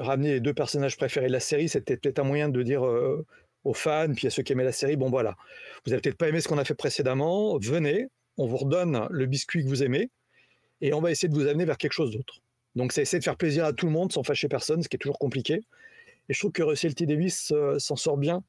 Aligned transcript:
Ramener 0.00 0.32
les 0.34 0.40
deux 0.40 0.54
personnages 0.54 0.96
préférés 0.96 1.28
de 1.28 1.32
la 1.32 1.40
série, 1.40 1.68
c'était 1.68 1.96
peut-être 1.96 2.18
un 2.18 2.24
moyen 2.24 2.48
de 2.48 2.62
dire 2.62 2.82
aux 3.64 3.74
fans, 3.74 4.12
puis 4.14 4.26
à 4.26 4.30
ceux 4.30 4.42
qui 4.42 4.52
aimaient 4.52 4.64
la 4.64 4.72
série, 4.72 4.96
bon 4.96 5.10
voilà, 5.10 5.36
vous 5.84 5.92
avez 5.92 6.00
peut-être 6.00 6.16
pas 6.16 6.28
aimé 6.28 6.40
ce 6.40 6.48
qu'on 6.48 6.58
a 6.58 6.64
fait 6.64 6.74
précédemment, 6.74 7.58
venez, 7.58 8.06
on 8.36 8.46
vous 8.46 8.58
redonne 8.58 9.06
le 9.10 9.26
biscuit 9.26 9.64
que 9.64 9.68
vous 9.68 9.82
aimez, 9.82 10.10
et 10.80 10.92
on 10.94 11.00
va 11.00 11.10
essayer 11.10 11.28
de 11.28 11.34
vous 11.34 11.46
amener 11.46 11.64
vers 11.64 11.78
quelque 11.78 11.92
chose 11.92 12.12
d'autre. 12.12 12.40
Donc 12.76 12.92
c'est 12.92 13.02
essayer 13.02 13.18
de 13.18 13.24
faire 13.24 13.36
plaisir 13.36 13.64
à 13.64 13.72
tout 13.72 13.86
le 13.86 13.92
monde 13.92 14.12
sans 14.12 14.22
fâcher 14.22 14.48
personne, 14.48 14.82
ce 14.82 14.88
qui 14.88 14.96
est 14.96 14.98
toujours 14.98 15.18
compliqué. 15.18 15.62
Et 16.28 16.34
je 16.34 16.38
trouve 16.38 16.52
que 16.52 16.62
Russell 16.62 16.94
T. 16.94 17.06
Davis 17.06 17.52
s'en 17.78 17.96
sort 17.96 18.18
bien. 18.18 18.44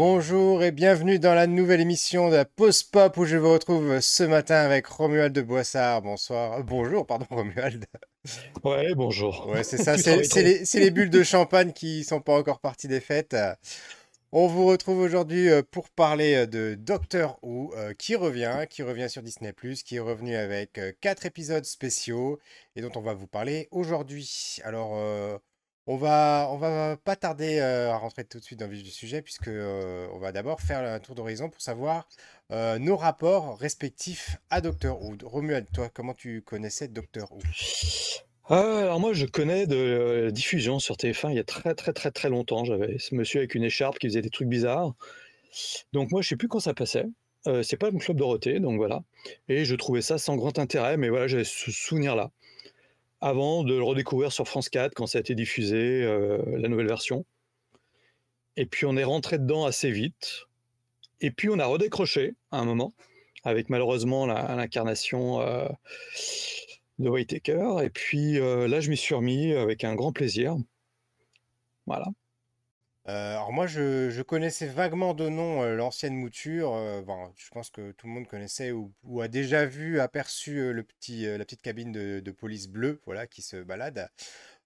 Bonjour 0.00 0.62
et 0.62 0.70
bienvenue 0.70 1.18
dans 1.18 1.34
la 1.34 1.48
nouvelle 1.48 1.80
émission 1.80 2.30
de 2.30 2.36
la 2.36 2.44
Pause 2.44 2.84
Pop 2.84 3.16
où 3.16 3.24
je 3.24 3.36
vous 3.36 3.50
retrouve 3.50 3.98
ce 3.98 4.22
matin 4.22 4.54
avec 4.54 4.86
Romuald 4.86 5.32
de 5.32 5.42
Boissard. 5.42 6.02
Bonsoir. 6.02 6.52
Euh, 6.52 6.62
bonjour, 6.62 7.04
pardon, 7.04 7.26
Romuald. 7.28 7.84
Ouais, 8.62 8.94
bonjour. 8.94 9.48
Ouais, 9.48 9.64
c'est 9.64 9.76
ça, 9.76 9.98
c'est 9.98 10.78
les, 10.78 10.90
bulles 10.92 11.10
de 11.10 11.24
champagne 11.24 11.72
qui 11.72 12.04
sont 12.04 12.20
pas 12.20 12.38
encore 12.38 12.60
parties 12.60 12.86
des 12.86 13.00
fêtes. 13.00 13.36
On 14.30 14.46
vous 14.46 14.66
retrouve 14.66 15.00
aujourd'hui 15.00 15.48
euh, 15.48 15.62
pour 15.68 15.90
parler 15.90 16.36
euh, 16.36 16.46
de 16.46 16.76
Doctor 16.78 17.36
Who 17.42 17.74
qui 17.98 18.14
revient, 18.14 18.66
qui 18.70 18.84
revient 18.84 19.10
sur 19.10 19.22
Disney+, 19.22 19.52
qui 19.84 19.96
est 19.96 19.98
revenu 19.98 20.36
avec 20.36 20.78
quatre 21.00 21.26
épisodes 21.26 21.64
spéciaux 21.64 22.38
et 22.76 22.82
dont 22.82 22.92
on 22.94 23.00
va 23.00 23.14
vous 23.14 23.26
parler 23.26 23.66
aujourd'hui. 23.72 24.58
Alors, 24.62 25.40
on 25.88 25.96
va, 25.96 26.48
on 26.50 26.58
va 26.58 26.96
pas 26.96 27.16
tarder 27.16 27.60
à 27.60 27.96
rentrer 27.96 28.24
tout 28.24 28.38
de 28.38 28.44
suite 28.44 28.60
dans 28.60 28.66
le 28.66 28.74
vif 28.74 28.84
du 28.84 28.90
sujet, 28.90 29.22
puisque 29.22 29.48
on 29.48 30.18
va 30.18 30.32
d'abord 30.32 30.60
faire 30.60 30.80
un 30.80 31.00
tour 31.00 31.14
d'horizon 31.14 31.48
pour 31.48 31.62
savoir 31.62 32.06
nos 32.50 32.96
rapports 32.96 33.58
respectifs 33.58 34.36
à 34.50 34.60
Doctor 34.60 35.02
Who. 35.02 35.16
Romuald, 35.24 35.66
toi, 35.72 35.88
comment 35.92 36.14
tu 36.14 36.42
connaissais 36.42 36.88
Doctor 36.88 37.32
Who? 37.32 37.40
Alors 38.50 38.98
moi 38.98 39.12
je 39.12 39.26
connais 39.26 39.66
de 39.66 40.30
diffusion 40.30 40.78
sur 40.78 40.96
TF1 40.96 41.30
il 41.30 41.36
y 41.36 41.38
a 41.38 41.44
très 41.44 41.74
très 41.74 41.92
très 41.92 42.10
très 42.10 42.30
longtemps. 42.30 42.64
J'avais 42.64 42.98
ce 42.98 43.14
monsieur 43.14 43.40
avec 43.40 43.54
une 43.54 43.64
écharpe 43.64 43.98
qui 43.98 44.08
faisait 44.08 44.22
des 44.22 44.30
trucs 44.30 44.48
bizarres. 44.48 44.94
Donc 45.92 46.10
moi 46.10 46.22
je 46.22 46.28
sais 46.28 46.36
plus 46.36 46.48
quand 46.48 46.60
ça 46.60 46.74
passait. 46.74 47.06
c'est 47.62 47.76
pas 47.76 47.90
mon 47.90 47.98
club 47.98 48.16
Dorothée, 48.16 48.60
donc 48.60 48.76
voilà. 48.76 49.02
Et 49.48 49.64
je 49.64 49.74
trouvais 49.74 50.02
ça 50.02 50.18
sans 50.18 50.36
grand 50.36 50.58
intérêt, 50.58 50.96
mais 50.96 51.08
voilà, 51.08 51.26
j'avais 51.26 51.44
ce 51.44 51.70
souvenir-là 51.70 52.30
avant 53.20 53.64
de 53.64 53.74
le 53.74 53.82
redécouvrir 53.82 54.32
sur 54.32 54.46
France 54.46 54.68
4 54.68 54.94
quand 54.94 55.06
ça 55.06 55.18
a 55.18 55.20
été 55.20 55.34
diffusé, 55.34 56.02
euh, 56.02 56.38
la 56.56 56.68
nouvelle 56.68 56.86
version. 56.86 57.24
Et 58.56 58.66
puis 58.66 58.86
on 58.86 58.96
est 58.96 59.04
rentré 59.04 59.38
dedans 59.38 59.64
assez 59.64 59.90
vite. 59.90 60.46
Et 61.20 61.30
puis 61.30 61.48
on 61.48 61.58
a 61.58 61.66
redécroché 61.66 62.34
à 62.50 62.58
un 62.58 62.64
moment, 62.64 62.92
avec 63.44 63.70
malheureusement 63.70 64.26
l'incarnation 64.26 65.40
euh, 65.40 65.68
de 66.98 67.08
Whitaker. 67.08 67.78
Et 67.82 67.90
puis 67.90 68.38
euh, 68.38 68.68
là, 68.68 68.80
je 68.80 68.90
m'y 68.90 68.96
suis 68.96 69.14
remis 69.14 69.52
avec 69.52 69.84
un 69.84 69.94
grand 69.94 70.12
plaisir. 70.12 70.56
Voilà. 71.86 72.06
Euh, 73.08 73.32
alors 73.32 73.52
moi, 73.52 73.66
je, 73.66 74.20
connaissais 74.22 74.66
vaguement 74.66 75.14
de 75.14 75.28
nom 75.28 75.62
euh, 75.62 75.74
l'ancienne 75.74 76.14
mouture. 76.14 76.74
Euh, 76.74 77.02
je 77.36 77.48
pense 77.48 77.70
que 77.70 77.92
tout 77.92 78.06
le 78.06 78.12
monde 78.12 78.26
connaissait 78.26 78.72
ou, 78.72 78.92
a 79.20 79.28
déjà 79.28 79.64
vu, 79.64 79.98
aperçu 80.00 80.72
le 80.72 80.82
petit, 80.82 81.24
la 81.24 81.44
petite 81.44 81.62
cabine 81.62 81.92
de, 81.92 82.30
police 82.30 82.68
bleue, 82.68 83.00
voilà, 83.06 83.26
qui 83.26 83.40
se 83.42 83.56
balade. 83.56 84.10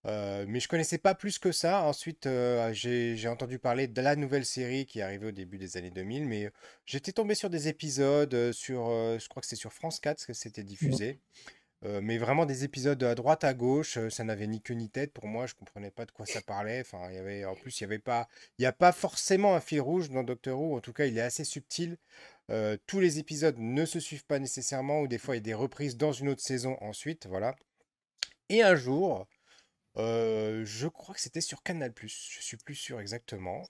mais 0.04 0.58
je 0.60 0.68
connaissais 0.68 0.98
pas 0.98 1.14
plus 1.14 1.38
que 1.38 1.52
ça. 1.52 1.82
Ensuite, 1.84 2.28
j'ai 2.72 3.28
entendu 3.28 3.58
parler 3.58 3.86
de 3.86 4.02
la 4.02 4.16
nouvelle 4.16 4.44
série 4.44 4.86
qui 4.86 4.98
est 4.98 5.02
arrivée 5.02 5.28
au 5.28 5.32
début 5.32 5.58
des 5.58 5.76
années 5.76 5.90
2000, 5.90 6.26
mais 6.26 6.50
j'étais 6.84 7.12
tombé 7.12 7.34
sur 7.36 7.50
des 7.50 7.68
épisodes 7.68 8.52
sur, 8.52 8.86
je 9.18 9.28
crois 9.28 9.40
que 9.40 9.46
c'est 9.46 9.56
sur 9.56 9.72
France 9.72 10.00
4 10.00 10.26
que 10.26 10.32
c'était 10.32 10.64
diffusé. 10.64 11.20
Euh, 11.84 12.00
mais 12.00 12.16
vraiment 12.16 12.46
des 12.46 12.62
épisodes 12.62 13.02
à 13.02 13.14
droite 13.16 13.42
à 13.42 13.54
gauche, 13.54 13.98
euh, 13.98 14.08
ça 14.08 14.22
n'avait 14.22 14.46
ni 14.46 14.62
queue 14.62 14.74
ni 14.74 14.88
tête 14.88 15.12
pour 15.12 15.26
moi, 15.26 15.46
je 15.46 15.54
comprenais 15.54 15.90
pas 15.90 16.06
de 16.06 16.12
quoi 16.12 16.26
ça 16.26 16.40
parlait. 16.40 16.80
Enfin, 16.80 17.08
il 17.10 17.16
y 17.16 17.18
avait, 17.18 17.44
en 17.44 17.54
plus, 17.56 17.80
il 17.80 17.82
y 17.82 17.86
avait 17.86 17.98
pas, 17.98 18.28
il 18.58 18.62
y 18.62 18.66
a 18.66 18.72
pas 18.72 18.92
forcément 18.92 19.56
un 19.56 19.60
fil 19.60 19.80
rouge 19.80 20.08
dans 20.10 20.22
Doctor 20.22 20.60
Who. 20.60 20.76
En 20.76 20.80
tout 20.80 20.92
cas, 20.92 21.06
il 21.06 21.18
est 21.18 21.22
assez 21.22 21.44
subtil. 21.44 21.96
Euh, 22.50 22.76
tous 22.86 23.00
les 23.00 23.18
épisodes 23.18 23.58
ne 23.58 23.84
se 23.84 23.98
suivent 24.00 24.26
pas 24.26 24.38
nécessairement, 24.38 25.00
ou 25.00 25.08
des 25.08 25.18
fois 25.18 25.34
il 25.34 25.38
y 25.38 25.40
a 25.40 25.42
des 25.42 25.54
reprises 25.54 25.96
dans 25.96 26.12
une 26.12 26.28
autre 26.28 26.42
saison 26.42 26.76
ensuite, 26.80 27.26
voilà. 27.26 27.56
Et 28.48 28.62
un 28.62 28.76
jour, 28.76 29.26
je 29.96 30.86
crois 30.88 31.14
que 31.14 31.20
c'était 31.20 31.40
sur 31.40 31.62
Canal+, 31.62 31.92
je 31.96 32.06
suis 32.40 32.56
plus 32.56 32.74
sûr 32.74 33.00
exactement. 33.00 33.62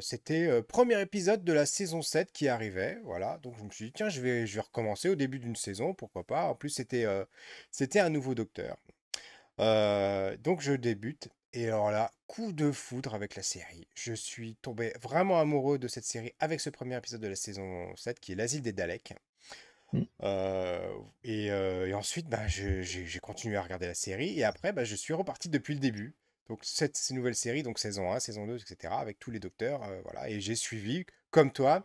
C'était 0.00 0.46
euh, 0.46 0.62
premier 0.62 1.00
épisode 1.00 1.44
de 1.44 1.52
la 1.52 1.66
saison 1.66 2.02
7 2.02 2.32
qui 2.32 2.48
arrivait, 2.48 2.98
voilà. 3.04 3.38
Donc 3.42 3.56
je 3.58 3.64
me 3.64 3.70
suis 3.70 3.86
dit 3.86 3.92
tiens, 3.92 4.08
je 4.08 4.20
vais, 4.20 4.46
je 4.46 4.56
vais 4.56 4.60
recommencer 4.60 5.08
au 5.08 5.14
début 5.14 5.38
d'une 5.38 5.56
saison, 5.56 5.94
pourquoi 5.94 6.24
pas. 6.24 6.44
En 6.44 6.54
plus 6.54 6.70
c'était 6.70 7.06
c'était 7.70 8.00
un 8.00 8.10
nouveau 8.10 8.34
docteur. 8.34 8.76
donc 9.58 10.60
je 10.60 10.72
débute 10.72 11.28
et 11.52 11.66
alors 11.66 11.90
là, 11.90 12.12
coup 12.28 12.52
de 12.52 12.70
foudre 12.70 13.14
avec 13.14 13.34
la 13.34 13.42
série. 13.42 13.88
Je 13.94 14.12
suis 14.12 14.54
tombé 14.56 14.92
vraiment 15.02 15.40
amoureux 15.40 15.78
de 15.78 15.88
cette 15.88 16.04
série 16.04 16.32
avec 16.38 16.60
ce 16.60 16.70
premier 16.70 16.96
épisode 16.96 17.20
de 17.20 17.28
la 17.28 17.36
saison 17.36 17.94
7 17.96 18.20
qui 18.20 18.32
est 18.32 18.36
l'asile 18.36 18.62
des 18.62 18.72
Daleks. 18.72 19.14
Mmh. 19.92 20.02
et, 21.24 21.94
ensuite, 21.94 22.28
bah, 22.28 22.46
j'ai 22.46 23.20
continué 23.20 23.56
à 23.56 23.62
regarder 23.62 23.86
la 23.86 23.94
série. 23.94 24.38
Et 24.38 24.44
après, 24.44 24.72
bah, 24.72 24.84
je 24.84 24.94
suis 24.94 25.14
reparti 25.14 25.48
depuis 25.48 25.74
le 25.74 25.80
début. 25.80 26.14
Donc, 26.48 26.60
cette, 26.62 26.96
ces 26.96 27.14
nouvelles 27.14 27.36
séries, 27.36 27.62
donc 27.62 27.78
saison 27.78 28.12
1, 28.12 28.20
saison 28.20 28.46
2, 28.46 28.56
etc., 28.56 28.94
avec 28.96 29.18
tous 29.18 29.30
les 29.30 29.38
docteurs. 29.40 29.82
voilà, 30.04 30.28
et 30.28 30.40
j'ai 30.40 30.56
suivi, 30.56 31.04
comme 31.30 31.52
toi, 31.52 31.84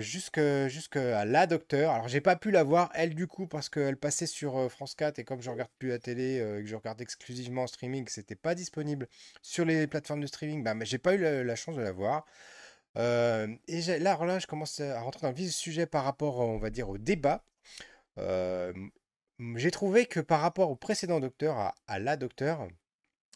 jusqu'à 0.00 1.24
la 1.24 1.46
docteur. 1.46 1.92
Alors, 1.92 2.08
j'ai 2.08 2.20
pas 2.20 2.36
pu 2.36 2.50
la 2.50 2.62
voir, 2.62 2.90
elle, 2.94 3.14
du 3.14 3.26
coup, 3.26 3.46
parce 3.46 3.68
qu'elle 3.68 3.96
passait 3.96 4.26
sur 4.26 4.70
France 4.70 4.94
4. 4.94 5.18
Et 5.18 5.24
comme 5.24 5.42
je 5.42 5.50
regarde 5.50 5.70
plus 5.78 5.88
la 5.88 5.98
télé, 5.98 6.38
que 6.40 6.66
je 6.66 6.76
regarde 6.76 7.00
exclusivement 7.00 7.62
en 7.62 7.66
streaming, 7.66 8.06
c'était 8.08 8.36
pas 8.36 8.54
disponible 8.54 9.08
sur 9.42 9.64
les 9.64 9.86
plateformes 9.86 10.20
de 10.20 10.26
streaming, 10.26 10.62
bah, 10.62 10.74
j'ai 10.82 10.98
pas 10.98 11.14
eu 11.14 11.44
la 11.44 11.56
chance 11.56 11.76
de 11.76 11.82
la 11.82 11.92
voir 11.92 12.26
et 12.98 13.98
là, 14.00 14.18
là, 14.24 14.38
je 14.38 14.46
commence 14.46 14.80
à 14.80 15.00
rentrer 15.00 15.22
dans 15.22 15.28
le 15.28 15.34
vif 15.34 15.52
sujet 15.52 15.86
par 15.86 16.04
rapport, 16.04 16.40
on 16.40 16.58
va 16.58 16.70
dire, 16.70 16.88
au 16.88 16.98
débat. 16.98 17.44
j'ai 18.18 19.70
trouvé 19.70 20.06
que 20.06 20.20
par 20.20 20.40
rapport 20.40 20.70
au 20.70 20.76
précédent 20.76 21.20
docteur, 21.20 21.74
à, 21.86 21.98
la 21.98 22.16
docteur, 22.16 22.68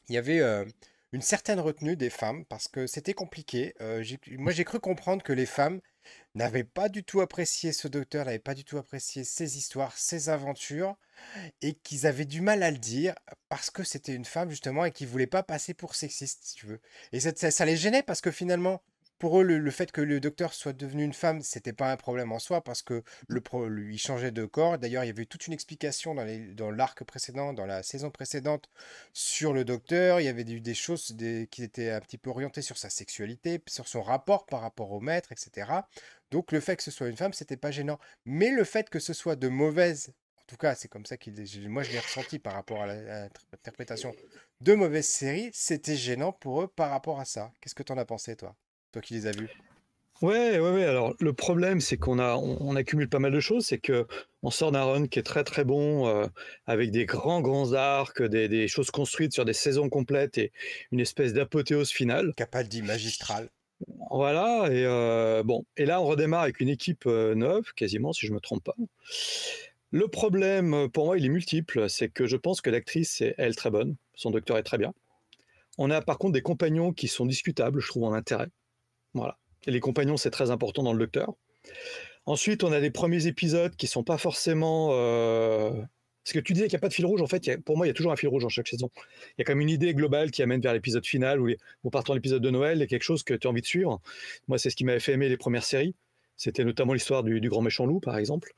il 0.09 0.15
y 0.15 0.19
avait 0.19 0.41
une 1.13 1.23
certaine 1.23 1.61
retenue 1.61 1.97
des 1.97 2.11
femmes 2.11 2.45
parce 2.47 2.69
que 2.69 2.87
c'était 2.87 3.15
compliqué. 3.15 3.75
moi, 4.39 4.53
j'ai 4.53 4.65
cru 4.65 4.81
comprendre 4.81 5.23
que 5.23 5.33
les 5.33 5.47
femmes 5.47 5.81
n'avaient 6.35 6.65
pas 6.65 6.89
du 6.89 7.05
tout 7.05 7.21
apprécié 7.21 7.73
ce 7.73 7.89
docteur, 7.89 8.25
n'avaient 8.25 8.39
pas 8.39 8.55
du 8.55 8.65
tout 8.65 8.79
apprécié 8.79 9.25
ses 9.25 9.59
histoires, 9.59 9.97
ses 9.97 10.29
aventures, 10.29 10.97
et 11.61 11.75
qu'ils 11.75 12.07
avaient 12.07 12.25
du 12.25 12.41
mal 12.41 12.63
à 12.63 12.71
le 12.71 12.79
dire 12.79 13.15
parce 13.49 13.71
que 13.71 13.85
c'était 13.85 14.15
une 14.15 14.25
femme 14.25 14.51
justement 14.51 14.85
et 14.85 14.93
qu'ils 14.93 15.09
voulaient 15.09 15.27
pas 15.27 15.43
passer 15.43 15.75
pour 15.75 15.95
sexiste, 15.95 16.45
si 16.45 16.55
tu 16.55 16.67
veux. 16.67 16.81
Et 17.13 17.21
ça 17.21 17.65
les 17.65 17.77
gênait 17.77 18.03
parce 18.03 18.21
que 18.21 18.31
finalement, 18.31 18.83
pour 19.23 19.41
eux, 19.41 19.45
le, 19.45 19.71
fait 19.71 19.93
que 19.93 20.01
le 20.01 20.19
docteur 20.19 20.53
soit 20.53 20.73
devenu 20.73 21.05
une 21.05 21.13
femme, 21.13 21.43
c'était 21.43 21.73
pas 21.73 21.93
un 21.93 21.97
problème 21.97 22.33
en 22.33 22.41
soi 22.41 22.61
parce 22.61 22.83
que 22.83 23.05
lui 23.29 23.97
changeait 23.97 24.33
de 24.33 24.45
corps. 24.47 24.79
D'ailleurs, 24.79 25.05
il 25.05 25.07
y 25.07 25.11
avait 25.11 25.27
toute 25.27 25.47
une 25.47 25.53
explication 25.53 26.17
dans 26.17 26.71
l'arc 26.73 27.05
précédent, 27.05 27.53
dans 27.53 27.65
la 27.65 27.85
saison 27.85 28.11
précédente, 28.11 28.69
sur 29.13 29.53
le 29.53 29.65
docteur. 29.65 30.19
Il 30.19 30.25
y 30.25 30.29
avait 30.29 30.43
eu 30.43 30.61
des 30.61 30.75
choses 30.75 31.17
qui 31.53 31.63
étaient 31.63 31.91
un 31.91 32.01
petit 32.01 32.19
peu 32.19 32.31
orientées 32.31 32.63
sur 32.63 32.77
sa 32.77 32.91
sexualité, 32.91 33.63
sur 33.69 33.87
son 33.87 34.03
rapport 34.03 34.45
par 34.45 34.61
rapport 34.61 34.91
au 34.91 34.99
maître, 34.99 35.31
etc. 35.31 35.71
Donc, 36.33 36.51
le 36.51 36.59
fait 36.59 36.75
que 36.75 36.83
ce 36.83 36.91
soit 36.91 37.07
une 37.07 37.17
femme, 37.17 37.33
c'était 37.33 37.57
pas 37.57 37.71
gênant. 37.71 38.01
Mais 38.25 38.51
le 38.51 38.65
fait 38.65 38.91
que 38.91 38.99
ce 38.99 39.13
soit 39.13 39.37
de 39.37 39.47
mauvaise 39.47 40.13
en 40.41 40.45
tout 40.49 40.57
cas, 40.57 40.75
c'est 40.75 40.89
comme 40.89 41.07
ça 41.07 41.17
qu'il. 41.17 41.35
Moi, 41.69 41.85
je 41.85 41.93
l'ai 41.93 42.01
ressenti 42.01 42.41
par 42.41 42.55
rapport 42.55 42.83
à 42.83 42.87
l'interprétation 42.89 44.13
de 44.61 44.75
mauvaise 44.75 45.07
série. 45.07 45.51
C'était 45.55 45.97
gênant 45.97 46.33
pour 46.33 46.63
eux 46.63 46.67
par 46.67 46.91
rapport 46.91 47.21
à 47.21 47.25
ça. 47.25 47.53
Qu'est-ce 47.61 47.77
que 47.77 47.85
tu 47.85 47.93
en 47.93 47.99
as 47.99 48.05
pensé, 48.05 48.35
toi? 48.35 48.57
Toi 48.93 49.03
qui 49.03 49.15
les 49.15 49.27
as 49.27 49.33
vus 49.33 49.49
Ouais, 50.23 50.61
ouais, 50.61 50.71
ouais. 50.71 50.85
Alors, 50.85 51.17
le 51.19 51.33
problème, 51.33 51.81
c'est 51.81 51.97
qu'on 51.97 52.21
a, 52.21 52.37
on, 52.37 52.77
accumule 52.77 53.09
pas 53.09 53.19
mal 53.19 53.33
de 53.33 53.41
choses. 53.41 53.67
C'est 53.67 53.79
que 53.79 54.07
on 54.45 54.51
sort 54.51 54.71
d'un 54.71 54.85
run 54.85 55.09
qui 55.09 55.19
est 55.19 55.25
très, 55.25 55.43
très 55.43 55.65
bon, 55.65 56.07
euh, 56.07 56.27
avec 56.65 56.93
des 56.93 57.07
grands, 57.07 57.41
grands 57.41 57.73
arcs, 57.73 58.23
des, 58.23 58.69
choses 58.69 58.93
construites 58.93 59.33
sur 59.33 59.45
des 59.45 59.53
saisons 59.53 59.89
complètes 59.89 60.39
et 60.39 60.53
une 60.93 61.01
espèce 61.01 61.33
d'apothéose 61.33 61.91
finale. 61.91 62.35
Capaldi 62.37 62.83
magistral. 62.83 63.51
Voilà. 64.13 64.69
Et 64.71 64.85
euh, 64.87 65.43
bon, 65.43 65.65
et 65.77 65.87
là, 65.87 66.01
on 66.01 66.05
redémarre 66.05 66.43
avec 66.43 66.61
une 66.61 66.69
équipe 66.69 67.05
euh, 67.07 67.35
neuve, 67.35 67.73
quasiment, 67.75 68.13
si 68.13 68.29
je 68.29 68.33
me 68.33 68.39
trompe 68.39 68.63
pas. 68.63 68.77
Le 69.91 70.07
problème, 70.07 70.89
pour 70.91 71.07
moi, 71.07 71.19
il 71.19 71.25
est 71.25 71.31
multiple. 71.31 71.91
C'est 71.91 72.09
que 72.09 72.27
je 72.29 72.37
pense 72.37 72.61
que 72.61 72.71
l'actrice 72.71 73.21
est, 73.23 73.35
elle, 73.39 73.57
très 73.57 73.71
bonne. 73.71 73.97
Son 74.15 74.31
docteur 74.31 74.57
est 74.57 74.63
très 74.63 74.79
bien. 74.79 74.95
On 75.79 75.91
a 75.91 76.01
par 76.01 76.19
contre 76.19 76.35
des 76.35 76.43
compagnons 76.43 76.93
qui 76.93 77.09
sont 77.09 77.27
discutables, 77.27 77.81
je 77.81 77.89
trouve, 77.89 78.05
en 78.05 78.13
intérêt. 78.13 78.49
Voilà. 79.15 79.39
Les 79.67 79.81
compagnons, 79.81 80.17
c'est 80.17 80.31
très 80.31 80.51
important 80.51 80.83
dans 80.83 80.93
le 80.93 80.99
Docteur. 80.99 81.35
Ensuite, 82.27 82.65
on 82.65 82.73
a 82.73 82.79
les 82.79 82.91
premiers 82.91 83.27
épisodes 83.27 83.75
qui 83.77 83.87
sont 83.87 84.05
pas 84.05 84.19
forcément. 84.19 84.91
Euh... 84.93 85.71
Parce 86.25 86.35
que 86.35 86.39
tu 86.39 86.53
disais 86.53 86.67
qu'il 86.67 86.75
n'y 86.75 86.79
a 86.79 86.81
pas 86.81 86.89
de 86.89 86.95
fil 86.95 87.05
rouge, 87.05 87.21
en 87.21 87.27
fait, 87.27 87.61
pour 87.65 87.77
moi, 87.77 87.85
il 87.85 87.89
y 87.89 87.91
a 87.91 87.95
toujours 87.95 88.13
un 88.13 88.17
fil 88.17 88.29
rouge 88.29 88.45
dans 88.45 88.49
chaque 88.49 88.69
saison. 88.69 88.91
Il 89.31 89.35
y 89.39 89.43
a 89.43 89.45
comme 89.45 89.61
une 89.61 89.69
idée 89.69 89.93
globale 89.93 90.31
qui 90.31 90.41
amène 90.41 90.61
vers 90.61 90.73
l'épisode 90.73 91.05
final 91.05 91.41
où 91.41 91.49
on 91.83 91.91
part 91.91 92.05
l'épisode 92.15 92.41
de 92.41 92.51
Noël 92.51 92.81
et 92.81 92.87
quelque 92.87 93.03
chose 93.03 93.25
que 93.25 93.35
tu 93.35 93.49
as 93.49 93.51
envie 93.51 93.61
de 93.61 93.67
suivre. 93.67 94.01
Moi, 94.47 94.57
c'est 94.57 94.71
ce 94.71 94.77
qui 94.77 94.85
m'avait 94.85 95.01
fait 95.01 95.15
aimer 95.15 95.29
les 95.29 95.37
premières 95.37 95.65
séries. 95.65 95.97
C'était 96.37 96.65
notamment 96.65 96.93
l'histoire 96.93 97.25
du, 97.25 97.41
grand 97.49 97.61
méchant 97.61 97.87
loup, 97.87 97.99
par 97.99 98.19
exemple. 98.19 98.53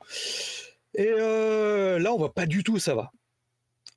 Et 0.93 1.09
là, 1.09 2.13
on 2.13 2.17
voit 2.17 2.35
pas 2.35 2.45
du 2.45 2.63
tout 2.63 2.77
ça 2.77 2.93
va. 2.93 3.11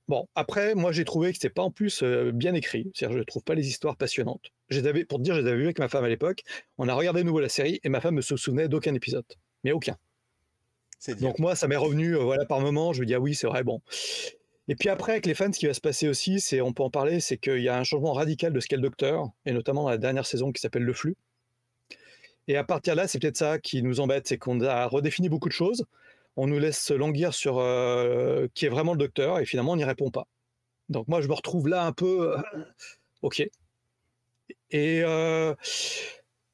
Bon, 0.09 0.27
après, 0.35 0.75
moi 0.75 0.91
j'ai 0.91 1.05
trouvé 1.05 1.31
que 1.31 1.37
c'était 1.37 1.51
pas 1.51 1.63
en 1.63 1.71
plus 1.71 2.03
bien 2.03 2.55
écrit. 2.55 2.91
C'est-à-dire, 2.95 3.19
je 3.19 3.23
trouve 3.25 3.43
pas 3.43 3.55
les 3.55 3.69
histoires 3.69 3.97
passionnantes. 3.97 4.51
pour 5.09 5.19
te 5.19 5.23
dire, 5.23 5.35
je 5.35 5.41
les 5.41 5.47
avais 5.47 5.59
vues 5.59 5.65
avec 5.65 5.79
ma 5.79 5.89
femme 5.89 6.05
à 6.05 6.09
l'époque. 6.09 6.43
On 6.79 6.89
a 6.89 6.95
regardé 6.95 7.21
de 7.21 7.27
nouveau 7.27 7.41
la 7.41 7.51
série 7.51 7.79
et 7.85 7.89
ma 7.89 8.01
femme 8.01 8.15
ne 8.15 8.23
se 8.23 8.37
souvenait 8.37 8.69
d'aucun 8.69 8.95
épisode. 8.95 9.27
Mais 9.65 9.73
aucun. 9.73 9.97
Donc 11.21 11.39
moi, 11.39 11.55
ça 11.55 11.69
m'est 11.69 11.77
revenu 11.77 12.15
voilà, 12.15 12.45
par 12.47 12.61
moment. 12.61 12.93
Je 12.93 13.01
me 13.03 13.07
dis, 13.07 13.15
ah 13.15 13.21
oui, 13.21 13.35
c'est 13.35 13.47
vrai, 13.47 13.63
bon. 13.65 13.81
Et 14.67 14.75
puis 14.75 14.89
après, 14.89 15.13
avec 15.13 15.27
les 15.27 15.35
fans, 15.35 15.53
ce 15.53 15.59
qui 15.59 15.67
va 15.67 15.75
se 15.75 15.81
passer 15.81 16.09
aussi, 16.09 16.41
c'est, 16.41 16.61
on 16.61 16.73
peut 16.73 16.83
en 16.83 16.91
parler, 16.91 17.21
c'est 17.21 17.39
qu'il 17.39 17.63
y 17.63 17.69
a 17.69 17.79
un 17.79 17.85
changement 17.85 18.13
radical 18.13 18.53
de 18.53 18.61
ce 18.61 18.67
qu'est 18.67 18.77
le 18.77 18.83
docteur, 18.83 19.29
et 19.47 19.53
notamment 19.53 19.85
dans 19.85 19.91
la 19.91 19.99
dernière 19.99 20.27
saison 20.27 20.53
qui 20.53 20.61
s'appelle 20.61 20.83
Le 20.83 20.93
Flux. 20.93 21.17
Et 22.49 22.57
à 22.57 22.65
partir 22.65 22.95
de 22.95 22.99
là, 22.99 23.09
c'est 23.09 23.19
peut-être 23.19 23.37
ça 23.37 23.59
qui 23.59 23.83
nous 23.83 24.01
embête, 24.01 24.27
c'est 24.27 24.39
qu'on 24.39 24.61
a 24.61 24.87
redéfini 24.87 25.29
beaucoup 25.29 25.49
de 25.49 25.55
choses 25.55 25.85
on 26.39 26.47
nous 26.47 26.61
laisse 26.61 26.93
languir 26.93 27.35
sur 27.35 27.59
euh, 27.59 28.47
qui 28.55 28.65
est 28.65 28.69
vraiment 28.69 28.93
le 28.93 28.99
docteur 28.99 29.41
et 29.41 29.45
finalement 29.45 29.73
on 29.73 29.77
n'y 29.77 29.85
répond 29.85 30.11
pas. 30.11 30.29
Donc 30.89 31.09
moi 31.09 31.21
je 31.21 31.27
me 31.27 31.35
retrouve 31.35 31.67
là 31.67 31.85
un 31.85 31.93
peu, 31.93 32.33
euh, 32.39 32.65
ok. 33.23 33.41
Et 34.71 35.03
euh, 35.03 35.55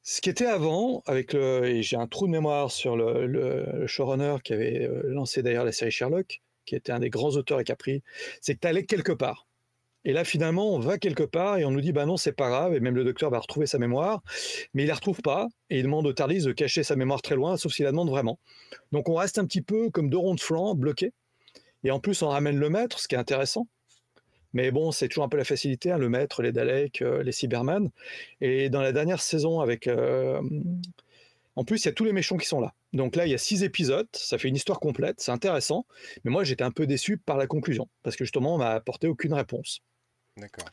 ce 0.01 0.21
qui 0.21 0.29
était 0.31 0.47
avant, 0.47 1.03
avec 1.05 1.33
le, 1.33 1.65
et 1.65 1.83
j'ai 1.83 1.97
un 1.97 2.07
trou 2.07 2.25
de 2.25 2.31
mémoire 2.31 2.71
sur 2.71 2.97
le, 2.97 3.85
showrunner 3.85 4.37
qui 4.43 4.53
avait 4.53 4.89
lancé 5.03 5.43
d'ailleurs 5.43 5.65
la 5.65 5.71
série 5.71 5.91
Sherlock, 5.91 6.41
qui 6.65 6.75
était 6.75 6.91
un 6.91 6.99
des 6.99 7.11
grands 7.11 7.35
auteurs 7.35 7.59
et 7.59 7.63
Capri, 7.63 8.01
c'est 8.41 8.55
que 8.55 8.61
tu 8.61 8.67
allais 8.67 8.85
quelque 8.85 9.11
part. 9.11 9.45
Et 10.05 10.13
là, 10.13 10.23
finalement, 10.23 10.73
on 10.73 10.79
va 10.79 10.97
quelque 10.99 11.23
part 11.23 11.57
et 11.57 11.65
on 11.65 11.71
nous 11.71 11.81
dit, 11.81 11.91
bah 11.91 12.05
non, 12.05 12.15
c'est 12.15 12.31
pas 12.31 12.47
grave, 12.49 12.75
et 12.75 12.79
même 12.79 12.95
le 12.95 13.03
docteur 13.03 13.31
va 13.31 13.39
retrouver 13.39 13.65
sa 13.65 13.79
mémoire, 13.79 14.21
mais 14.73 14.83
il 14.83 14.87
la 14.87 14.93
retrouve 14.93 15.21
pas, 15.21 15.47
et 15.71 15.79
il 15.79 15.83
demande 15.83 16.05
au 16.05 16.13
TARDIS 16.13 16.43
de 16.43 16.51
cacher 16.51 16.83
sa 16.83 16.95
mémoire 16.95 17.23
très 17.23 17.35
loin, 17.35 17.57
sauf 17.57 17.73
s'il 17.73 17.85
la 17.85 17.91
demande 17.91 18.09
vraiment. 18.09 18.39
Donc 18.91 19.09
on 19.09 19.15
reste 19.15 19.39
un 19.39 19.45
petit 19.45 19.63
peu 19.63 19.89
comme 19.89 20.09
deux 20.09 20.17
ronds 20.17 20.35
de 20.35 20.39
flanc, 20.39 20.75
bloqués, 20.75 21.11
et 21.83 21.91
en 21.91 21.99
plus 21.99 22.21
on 22.21 22.29
ramène 22.29 22.57
le 22.57 22.69
maître, 22.69 22.99
ce 22.99 23.07
qui 23.07 23.15
est 23.15 23.17
intéressant. 23.17 23.67
Mais 24.53 24.71
bon, 24.71 24.93
c'est 24.93 25.09
toujours 25.09 25.25
un 25.25 25.29
peu 25.29 25.37
la 25.37 25.43
facilité, 25.43 25.91
hein, 25.91 25.97
le 25.97 26.07
maître, 26.07 26.41
les 26.41 26.53
Daleks, 26.53 27.01
euh, 27.01 27.21
les 27.23 27.33
Cybermen. 27.33 27.89
Et 28.39 28.69
dans 28.69 28.81
la 28.81 28.93
dernière 28.93 29.21
saison, 29.21 29.59
avec. 29.59 29.85
Euh, 29.85 30.41
en 31.57 31.65
plus, 31.65 31.83
il 31.83 31.87
y 31.87 31.89
a 31.89 31.93
tous 31.93 32.05
les 32.05 32.13
méchants 32.13 32.37
qui 32.37 32.47
sont 32.47 32.61
là. 32.61 32.73
Donc 32.93 33.17
là, 33.17 33.25
il 33.25 33.31
y 33.31 33.33
a 33.33 33.37
six 33.37 33.63
épisodes, 33.63 34.07
ça 34.13 34.37
fait 34.37 34.47
une 34.47 34.55
histoire 34.55 34.79
complète, 34.79 35.19
c'est 35.19 35.31
intéressant. 35.31 35.85
Mais 36.23 36.31
moi, 36.31 36.45
j'étais 36.45 36.63
un 36.63 36.71
peu 36.71 36.87
déçu 36.87 37.17
par 37.17 37.37
la 37.37 37.47
conclusion, 37.47 37.89
parce 38.03 38.15
que 38.15 38.23
justement, 38.23 38.55
on 38.55 38.57
m'a 38.57 38.71
apporté 38.71 39.07
aucune 39.07 39.33
réponse. 39.33 39.81
D'accord. 40.37 40.67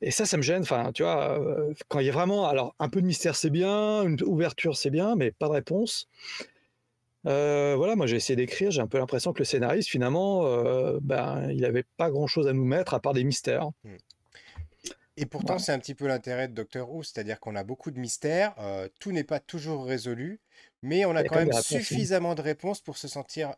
Et 0.00 0.10
ça, 0.10 0.24
ça 0.24 0.36
me 0.36 0.42
gêne. 0.42 0.62
Enfin, 0.62 0.92
tu 0.92 1.02
vois, 1.02 1.40
euh, 1.40 1.74
quand 1.88 1.98
il 1.98 2.06
y 2.06 2.08
a 2.08 2.12
vraiment, 2.12 2.46
alors 2.46 2.74
un 2.78 2.88
peu 2.88 3.00
de 3.00 3.06
mystère, 3.06 3.34
c'est 3.34 3.50
bien, 3.50 4.02
une 4.04 4.22
ouverture, 4.22 4.76
c'est 4.76 4.90
bien, 4.90 5.16
mais 5.16 5.32
pas 5.32 5.46
de 5.46 5.52
réponse. 5.52 6.08
Euh, 7.26 7.74
voilà, 7.76 7.96
moi 7.96 8.06
j'ai 8.06 8.16
essayé 8.16 8.36
d'écrire, 8.36 8.70
j'ai 8.70 8.82
un 8.82 8.86
peu 8.86 8.98
l'impression 8.98 9.32
que 9.32 9.38
le 9.38 9.46
scénariste, 9.46 9.88
finalement, 9.88 10.46
euh, 10.46 10.98
ben, 11.00 11.50
il 11.50 11.62
n'avait 11.62 11.86
pas 11.96 12.10
grand-chose 12.10 12.46
à 12.46 12.52
nous 12.52 12.66
mettre 12.66 12.92
à 12.94 13.00
part 13.00 13.14
des 13.14 13.24
mystères. 13.24 13.70
Hmm. 13.82 13.96
Et 15.16 15.26
pourtant, 15.26 15.58
c'est 15.58 15.72
un 15.72 15.78
petit 15.78 15.94
peu 15.94 16.06
l'intérêt 16.06 16.48
de 16.48 16.54
Doctor 16.54 16.92
Who, 16.92 17.02
c'est-à-dire 17.02 17.40
qu'on 17.40 17.54
a 17.54 17.62
beaucoup 17.62 17.92
de 17.92 18.00
mystères, 18.00 18.52
tout 18.98 19.12
n'est 19.12 19.22
pas 19.22 19.38
toujours 19.38 19.86
résolu, 19.86 20.40
mais 20.82 21.04
on 21.04 21.14
a 21.14 21.22
quand 21.22 21.36
même 21.36 21.52
suffisamment 21.52 22.34
de 22.34 22.42
réponses 22.42 22.80
pour 22.80 22.98
se 22.98 23.06
sentir 23.06 23.54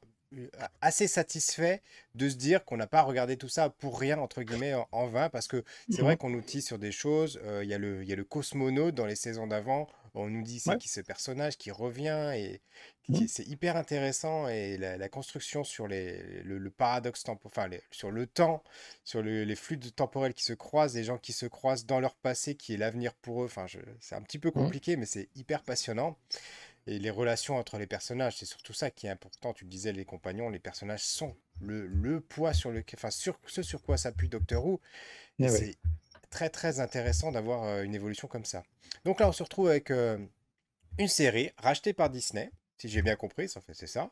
assez 0.81 1.07
satisfait 1.07 1.83
de 2.15 2.29
se 2.29 2.37
dire 2.37 2.65
qu'on 2.65 2.77
n'a 2.77 2.87
pas 2.87 3.03
regardé 3.03 3.37
tout 3.37 3.49
ça 3.49 3.71
pour 3.71 3.99
rien, 3.99 4.19
entre 4.19 4.43
guillemets, 4.43 4.75
en, 4.93 5.07
vain, 5.07 5.29
parce 5.29 5.47
que 5.47 5.65
c'est 5.91 6.03
vrai 6.03 6.17
qu'on 6.17 6.31
nous 6.31 6.43
tisse 6.43 6.67
sur 6.67 6.79
des 6.79 6.93
choses. 6.93 7.41
Il 7.63 7.69
y, 7.69 7.75
a 7.75 7.79
le, 7.79 8.05
y 8.05 8.13
a 8.13 8.17
le 8.17 8.25
cosmonaute 8.25 8.95
dans 8.95 9.07
les 9.07 9.17
saisons 9.17 9.47
d'avant. 9.47 9.89
On 10.19 10.31
nous 10.31 10.43
dit 10.43 10.61
c'est 10.61 10.79
qui 10.79 10.89
ce 10.89 11.03
personnage 11.03 11.59
qui 11.59 11.71
revient 11.71 12.33
et 12.35 12.63
mmh. 13.09 13.27
c'est 13.29 13.47
hyper 13.47 13.77
intéressant 13.77 14.49
et 14.49 14.79
la, 14.79 15.09
construction 15.11 15.63
sur 15.63 15.87
les, 15.87 16.43
le, 16.43 16.71
paradoxe 16.71 17.23
enfin 17.29 17.69
sur 17.91 18.11
le 18.11 18.27
temps, 18.27 18.65
sur 19.05 19.23
les 19.23 19.57
flux 19.57 19.79
temporels 19.79 20.33
qui 20.33 20.43
se 20.43 20.55
croisent, 20.55 20.95
les 20.95 21.05
gens 21.05 21.19
qui 21.19 21.35
se 21.35 21.45
croisent 21.45 21.85
dans 21.85 22.01
leur 22.01 22.15
passé, 22.15 22.55
qui 22.55 22.73
est 22.73 22.79
l'avenir 22.79 23.13
pour 23.15 23.43
eux. 23.43 23.45
Enfin, 23.45 23.67
c'est 24.01 24.15
un 24.15 24.23
petit 24.23 24.39
peu 24.39 24.49
mmh. 24.49 24.53
compliqué, 24.53 24.97
mais 24.97 25.07
c'est 25.07 25.29
hyper 25.35 25.63
passionnant 25.63 26.17
et 26.87 26.99
les 26.99 27.11
relations 27.11 27.57
entre 27.57 27.79
les 27.79 27.87
personnages, 27.87 28.37
c'est 28.37 28.47
surtout 28.47 28.73
ça 28.73 28.91
qui 28.91 29.07
est 29.07 29.11
important. 29.11 29.53
Tu 29.53 29.65
le 29.65 29.71
disais, 29.71 29.93
les 29.93 30.05
compagnons, 30.05 30.51
les 30.51 30.59
personnages 30.59 31.05
sont 31.05 31.37
le, 31.61 31.87
le 31.87 32.21
poids 32.21 32.53
sur 32.53 32.71
le, 32.71 32.85
enfin 32.95 33.11
sur 33.11 33.39
ce 33.47 33.63
sur 33.63 33.83
quoi 33.83 33.97
s'appuie 33.97 34.29
Doctor 34.29 34.65
Who. 34.65 34.81
Eh 35.39 35.49
c'est 35.49 35.75
très 36.31 36.49
très 36.49 36.81
intéressant 36.81 37.33
d'avoir 37.33 37.65
euh, 37.65 37.83
une 37.83 37.95
évolution 37.95 38.29
comme 38.29 38.45
ça. 38.45 38.63
Donc 39.05 39.21
là, 39.21 39.29
on 39.29 39.33
se 39.33 39.43
retrouve 39.43 39.69
avec 39.69 39.91
euh, 39.91 40.19
une 40.99 41.09
série 41.09 41.51
rachetée 41.59 41.93
par 41.93 42.11
Disney 42.11 42.51
si 42.79 42.89
j'ai 42.89 43.03
bien 43.03 43.17
compris, 43.17 43.49
c'est 43.73 43.87
ça, 43.87 44.11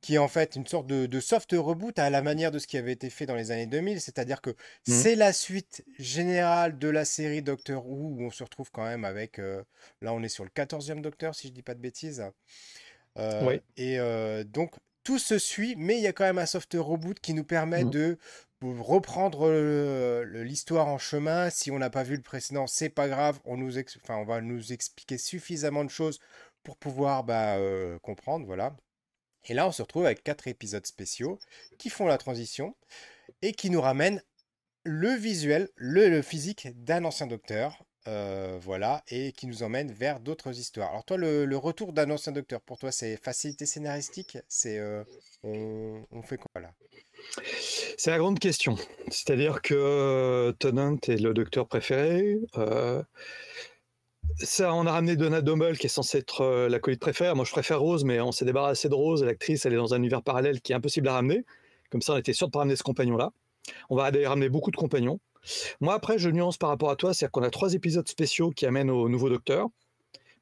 qui 0.00 0.14
est 0.14 0.18
en 0.18 0.28
fait 0.28 0.56
une 0.56 0.66
sorte 0.66 0.86
de, 0.86 1.20
soft 1.20 1.52
reboot 1.52 1.98
à 1.98 2.10
la 2.10 2.20
manière 2.20 2.50
de 2.50 2.58
ce 2.58 2.66
qui 2.66 2.76
avait 2.76 2.92
été 2.92 3.08
fait 3.08 3.24
dans 3.24 3.34
les 3.34 3.50
années 3.50 3.66
2000, 3.66 4.00
c'est-à-dire 4.00 4.42
que 4.42 4.50
mmh. 4.50 4.54
c'est 4.84 5.14
la 5.14 5.32
suite 5.32 5.84
générale 5.98 6.78
de 6.78 6.88
la 6.88 7.04
série 7.04 7.42
Doctor 7.42 7.86
Who, 7.86 8.16
où 8.16 8.22
on 8.22 8.30
se 8.30 8.44
retrouve 8.44 8.70
quand 8.70 8.84
même 8.84 9.04
avec, 9.04 9.38
euh, 9.38 9.62
là 10.02 10.12
on 10.12 10.22
est 10.22 10.28
sur 10.28 10.44
le 10.44 10.50
14e 10.50 11.00
Docteur, 11.00 11.34
si 11.34 11.48
je 11.48 11.52
dis 11.52 11.62
pas 11.62 11.74
de 11.74 11.80
bêtises. 11.80 12.24
Euh, 13.18 13.46
oui. 13.46 13.60
Et 13.76 13.98
euh, 13.98 14.44
donc 14.44 14.74
tout 15.04 15.18
se 15.18 15.38
suit, 15.38 15.74
mais 15.76 15.96
il 15.96 16.02
y 16.02 16.06
a 16.06 16.12
quand 16.12 16.24
même 16.24 16.38
un 16.38 16.46
soft 16.46 16.76
reboot 16.78 17.18
qui 17.18 17.32
nous 17.32 17.44
permet 17.44 17.84
mmh. 17.84 17.90
de 17.90 18.18
reprendre 18.60 19.50
l'histoire 20.42 20.86
en 20.86 20.98
chemin. 20.98 21.50
Si 21.50 21.72
on 21.72 21.78
n'a 21.78 21.90
pas 21.90 22.04
vu 22.04 22.14
le 22.14 22.22
précédent, 22.22 22.68
c'est 22.68 22.90
pas 22.90 23.08
grave, 23.08 23.40
on, 23.44 23.56
nous 23.56 23.78
enfin, 23.78 24.16
on 24.16 24.24
va 24.24 24.40
nous 24.40 24.72
expliquer 24.72 25.18
suffisamment 25.18 25.84
de 25.84 25.90
choses 25.90 26.20
pour 26.62 26.76
pouvoir 26.76 27.24
bah, 27.24 27.56
comprendre, 28.02 28.46
voilà. 28.46 28.76
Et 29.44 29.54
là, 29.54 29.66
on 29.66 29.72
se 29.72 29.82
retrouve 29.82 30.06
avec 30.06 30.22
quatre 30.22 30.46
épisodes 30.46 30.86
spéciaux 30.86 31.38
qui 31.78 31.90
font 31.90 32.06
la 32.06 32.18
transition 32.18 32.76
et 33.42 33.52
qui 33.52 33.70
nous 33.70 33.80
ramènent 33.80 34.22
le 34.84 35.10
visuel, 35.10 35.68
le, 35.76 36.22
physique 36.22 36.68
d'un 36.84 37.04
ancien 37.04 37.26
docteur, 37.26 37.84
voilà, 38.06 39.02
et 39.08 39.32
qui 39.32 39.46
nous 39.46 39.62
emmène 39.62 39.92
vers 39.92 40.20
d'autres 40.20 40.58
histoires. 40.58 40.90
Alors 40.90 41.04
toi, 41.04 41.16
le, 41.16 41.56
retour 41.56 41.92
d'un 41.92 42.10
ancien 42.10 42.32
docteur, 42.32 42.60
pour 42.60 42.78
toi, 42.78 42.92
c'est 42.92 43.16
facilité 43.16 43.66
scénaristique? 43.66 44.38
C'est 44.48 44.80
on, 45.42 46.22
fait 46.22 46.38
quoi 46.38 46.60
là? 46.60 46.72
C'est 47.96 48.10
la 48.10 48.18
grande 48.18 48.38
question. 48.38 48.76
C'est-à-dire 49.08 49.62
que 49.62 50.54
Tennant 50.58 50.98
est 51.08 51.20
le 51.20 51.34
docteur 51.34 51.66
préféré 51.68 52.38
ça, 54.38 54.74
on 54.74 54.86
a 54.86 54.92
ramené 54.92 55.16
Donna 55.16 55.40
Dommel, 55.40 55.78
qui 55.78 55.86
est 55.86 55.90
censée 55.90 56.18
être 56.18 56.40
euh, 56.42 56.68
la 56.68 56.78
colite 56.78 57.00
préférée. 57.00 57.34
Moi, 57.34 57.44
je 57.44 57.52
préfère 57.52 57.80
Rose, 57.80 58.04
mais 58.04 58.20
on 58.20 58.32
s'est 58.32 58.44
débarrassé 58.44 58.88
de 58.88 58.94
Rose. 58.94 59.22
L'actrice, 59.22 59.66
elle 59.66 59.74
est 59.74 59.76
dans 59.76 59.94
un 59.94 59.98
univers 59.98 60.22
parallèle 60.22 60.60
qui 60.60 60.72
est 60.72 60.74
impossible 60.74 61.08
à 61.08 61.14
ramener. 61.14 61.44
Comme 61.90 62.02
ça, 62.02 62.14
on 62.14 62.16
était 62.16 62.32
sûr 62.32 62.46
de 62.46 62.52
pas 62.52 62.60
ramener 62.60 62.76
ce 62.76 62.82
compagnon-là. 62.82 63.32
On 63.90 63.96
va 63.96 64.10
d'ailleurs 64.10 64.30
ramener 64.30 64.48
beaucoup 64.48 64.70
de 64.70 64.76
compagnons. 64.76 65.20
Moi, 65.80 65.94
après, 65.94 66.18
je 66.18 66.30
nuance 66.30 66.56
par 66.56 66.70
rapport 66.70 66.90
à 66.90 66.96
toi, 66.96 67.14
c'est-à-dire 67.14 67.32
qu'on 67.32 67.42
a 67.42 67.50
trois 67.50 67.74
épisodes 67.74 68.08
spéciaux 68.08 68.50
qui 68.50 68.66
amènent 68.66 68.90
au 68.90 69.08
nouveau 69.08 69.28
Docteur. 69.28 69.68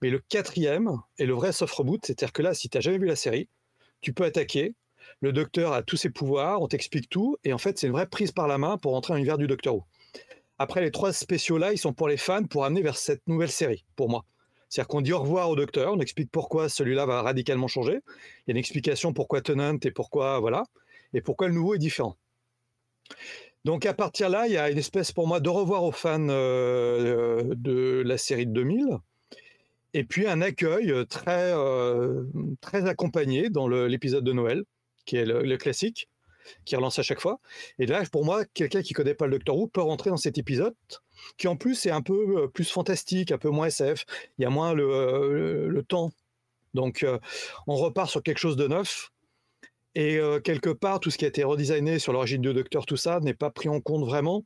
Mais 0.03 0.11
le 0.11 0.19
quatrième 0.19 0.93
est 1.19 1.27
le 1.27 1.35
vrai 1.35 1.53
soft 1.53 1.75
reboot, 1.75 2.01
c'est-à-dire 2.05 2.33
que 2.33 2.43
là, 2.43 2.55
si 2.55 2.69
tu 2.69 2.77
n'as 2.77 2.81
jamais 2.81 2.99
vu 2.99 3.07
la 3.07 3.17
série, 3.17 3.49
tu 4.01 4.13
peux 4.13 4.25
attaquer. 4.25 4.75
Le 5.21 5.33
Docteur 5.33 5.73
a 5.73 5.83
tous 5.83 5.97
ses 5.97 6.11
pouvoirs, 6.11 6.63
on 6.63 6.69
t'explique 6.69 7.09
tout, 7.09 7.37
et 7.45 7.53
en 7.53 7.59
fait, 7.59 7.79
c'est 7.79 7.87
une 7.87 7.93
vraie 7.93 8.07
prise 8.07 8.33
par 8.33 8.49
la 8.49 8.57
main 8.59 8.79
pour 8.79 8.95
entrer 8.95 9.13
dans 9.13 9.17
l'univers 9.17 9.39
du 9.39 9.47
Docteur 9.47 9.75
Who. 9.75 9.85
Après, 10.63 10.83
les 10.83 10.91
trois 10.91 11.15
spéciaux-là, 11.15 11.73
ils 11.73 11.79
sont 11.79 11.95
pour 11.95 12.07
les 12.07 12.19
fans, 12.19 12.45
pour 12.45 12.67
amener 12.67 12.83
vers 12.83 12.99
cette 12.99 13.27
nouvelle 13.27 13.51
série, 13.51 13.87
pour 13.97 14.11
moi. 14.11 14.27
C'est-à-dire 14.69 14.89
qu'on 14.89 15.01
dit 15.01 15.15
au 15.15 15.21
revoir 15.21 15.49
au 15.49 15.57
docteur, 15.57 15.95
on 15.95 16.01
explique 16.01 16.31
pourquoi 16.31 16.69
celui-là 16.69 17.07
va 17.07 17.23
radicalement 17.23 17.67
changer. 17.67 17.95
Il 17.95 18.49
y 18.49 18.51
a 18.51 18.53
une 18.53 18.57
explication 18.59 19.15
pourquoi 19.15 19.41
Tennant 19.41 19.79
et 19.83 19.91
pourquoi, 19.91 20.39
voilà, 20.39 20.65
et 21.15 21.23
pourquoi 21.23 21.49
le 21.49 21.55
nouveau 21.55 21.77
est 21.77 21.79
différent. 21.79 22.15
Donc 23.65 23.87
à 23.87 23.95
partir 23.95 24.29
là, 24.29 24.49
il 24.49 24.53
y 24.53 24.59
a 24.59 24.71
une 24.71 24.77
espèce 24.77 25.13
pour 25.13 25.27
moi 25.27 25.41
de 25.41 25.49
revoir 25.49 25.83
aux 25.83 25.93
fans 25.93 26.29
euh, 26.29 27.55
de 27.57 28.03
la 28.05 28.19
série 28.19 28.47
de 28.47 28.53
2000, 28.53 28.99
et 29.95 30.05
puis 30.05 30.27
un 30.27 30.43
accueil 30.43 30.93
très, 31.09 31.55
euh, 31.55 32.25
très 32.61 32.87
accompagné 32.87 33.49
dans 33.49 33.67
l'épisode 33.67 34.25
de 34.25 34.33
Noël, 34.35 34.65
qui 35.07 35.17
est 35.17 35.25
le 35.25 35.57
classique, 35.57 36.11
qui 36.65 36.77
relance 36.77 36.99
à 36.99 37.03
chaque 37.03 37.21
fois. 37.21 37.41
Et 37.79 37.87
là, 37.87 38.03
pour 38.11 38.25
moi, 38.25 38.45
quelqu'un 38.45 38.83
qui 38.83 38.93
connaît 38.93 39.15
pas 39.15 39.27
le 39.27 39.39
Doctor 39.39 39.57
Who 39.57 39.67
peut 39.69 39.83
rentrer 39.83 40.11
dans 40.11 40.17
cet 40.17 40.39
épisode, 40.39 40.75
qui 41.37 41.49
en 41.49 41.57
plus 41.57 41.87
est 41.87 41.91
un 41.91 42.03
peu 42.03 42.43
euh, 42.43 42.49
plus 42.49 42.71
fantastique, 42.71 43.33
un 43.33 43.39
peu 43.39 43.51
moins 43.51 43.67
SF. 43.67 44.05
Il 44.39 44.43
y 44.43 44.45
a 44.45 44.51
moins 44.51 44.73
le, 44.75 44.85
euh, 44.85 45.83
temps. 45.83 46.11
Donc, 46.75 47.03
euh, 47.03 47.19
on 47.67 47.75
repart 47.75 48.11
sur 48.11 48.23
quelque 48.23 48.39
chose 48.39 48.57
de 48.57 48.67
neuf. 48.67 49.11
Et 49.97 50.21
quelque 50.45 50.71
part, 50.71 51.01
tout 51.01 51.11
ce 51.11 51.19
qui 51.19 51.25
a 51.25 51.29
été 51.29 51.43
redesigné 51.43 51.99
sur 51.99 52.13
l'origine 52.13 52.41
du 52.41 52.55
Docteur, 52.55 52.87
tout 52.87 52.97
ça, 52.97 53.19
n'est 53.19 53.35
pas 53.35 53.51
pris 53.51 53.69
en 53.69 53.81
compte 53.81 54.05
vraiment. 54.05 54.45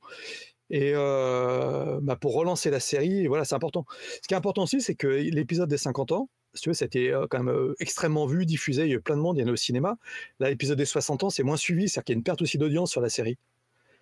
Et 0.71 0.95
bah, 0.95 2.17
pour 2.19 2.35
relancer 2.35 2.71
la 2.71 2.81
série, 2.81 3.27
voilà, 3.27 3.45
c'est 3.45 3.55
important. 3.55 3.85
Ce 4.23 4.27
qui 4.27 4.33
est 4.33 4.39
important 4.39 4.63
aussi, 4.63 4.81
c'est 4.81 4.95
que 4.95 5.07
l'épisode 5.07 5.69
des 5.69 5.77
50 5.77 6.13
ans, 6.13 6.31
si 6.55 6.63
tu 6.63 6.71
veux, 6.71 6.75
c'était 6.75 7.13
quand 7.31 7.43
même 7.43 7.75
extrêmement 7.81 8.27
vu, 8.27 8.47
diffusé, 8.47 8.83
il 8.83 8.89
y 8.89 8.93
a 8.93 8.97
eu 8.97 9.01
plein 9.01 9.17
de 9.17 9.21
monde, 9.23 9.37
il 9.37 9.43
y 9.43 9.45
en 9.45 9.49
a 9.49 9.53
au 9.53 9.57
cinéma. 9.57 9.97
Là, 10.41 10.51
l'épisode 10.51 10.79
des 10.79 10.85
60 10.85 11.25
ans, 11.25 11.31
c'est 11.31 11.43
moins 11.43 11.57
suivi, 11.57 11.89
c'est-à-dire 11.89 12.05
qu'il 12.05 12.15
y 12.15 12.17
a 12.17 12.19
une 12.19 12.25
perte 12.25 12.43
aussi 12.43 12.59
d'audience 12.59 12.91
sur 12.91 13.01
la 13.01 13.09
série. 13.09 13.39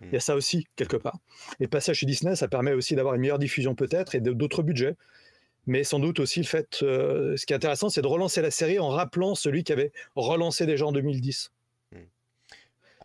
Il 0.01 0.11
y 0.11 0.17
a 0.17 0.19
ça 0.19 0.35
aussi, 0.35 0.67
quelque 0.75 0.97
part. 0.97 1.17
Et 1.61 1.67
passage 1.67 1.99
chez 1.99 2.05
Disney, 2.05 2.35
ça 2.35 2.49
permet 2.49 2.73
aussi 2.73 2.93
d'avoir 2.93 3.15
une 3.15 3.21
meilleure 3.21 3.39
diffusion 3.39 3.73
peut-être 3.73 4.15
et 4.15 4.19
d'autres 4.19 4.61
budgets. 4.61 4.95
Mais 5.65 5.85
sans 5.85 5.99
doute 5.99 6.19
aussi 6.19 6.41
le 6.41 6.45
fait, 6.45 6.67
ce 6.79 7.45
qui 7.45 7.53
est 7.53 7.55
intéressant, 7.55 7.89
c'est 7.89 8.01
de 8.01 8.07
relancer 8.07 8.41
la 8.41 8.51
série 8.51 8.79
en 8.79 8.89
rappelant 8.89 9.33
celui 9.33 9.63
qui 9.63 9.71
avait 9.71 9.93
relancé 10.15 10.65
déjà 10.65 10.85
en 10.85 10.91
2010. 10.91 11.51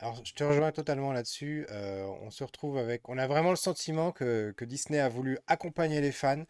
Alors, 0.01 0.25
je 0.25 0.33
te 0.33 0.45
rejoins 0.45 0.71
totalement 0.71 1.13
là-dessus. 1.13 1.67
Euh, 1.71 2.05
on 2.23 2.31
se 2.31 2.45
retrouve 2.45 2.79
avec. 2.79 3.09
On 3.09 3.19
a 3.19 3.27
vraiment 3.27 3.51
le 3.51 3.57
sentiment 3.57 4.13
que, 4.13 4.55
que 4.57 4.65
Disney 4.65 5.01
a 5.01 5.09
voulu 5.09 5.39
accompagner 5.49 6.01
les 6.01 6.13
fans 6.13 6.45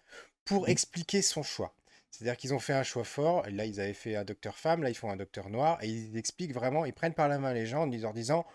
pour 0.45 0.67
Mmh. 0.67 0.71
expliquer 0.71 1.23
son 1.23 1.43
choix. 1.43 1.75
C'est-à-dire 2.11 2.37
qu'ils 2.37 2.55
ont 2.55 2.59
fait 2.59 2.73
un 2.73 2.83
choix 2.83 3.05
fort. 3.05 3.45
Là, 3.51 3.65
ils 3.65 3.81
avaient 3.81 3.93
fait 3.95 4.17
un 4.17 4.25
docteur 4.25 4.57
femme, 4.59 4.83
là, 4.83 4.91
ils 4.91 4.97
font 4.97 5.11
un 5.11 5.17
docteur 5.17 5.51
noir. 5.51 5.79
Et 5.83 5.89
ils 5.89 6.17
expliquent 6.17 6.55
vraiment, 6.55 6.85
ils 6.85 6.93
prennent 6.95 7.15
par 7.15 7.29
la 7.29 7.39
main 7.39 7.53
les 7.53 7.67
gens 7.67 7.83
en 7.83 7.87
leur 7.87 8.13
disant 8.13 8.47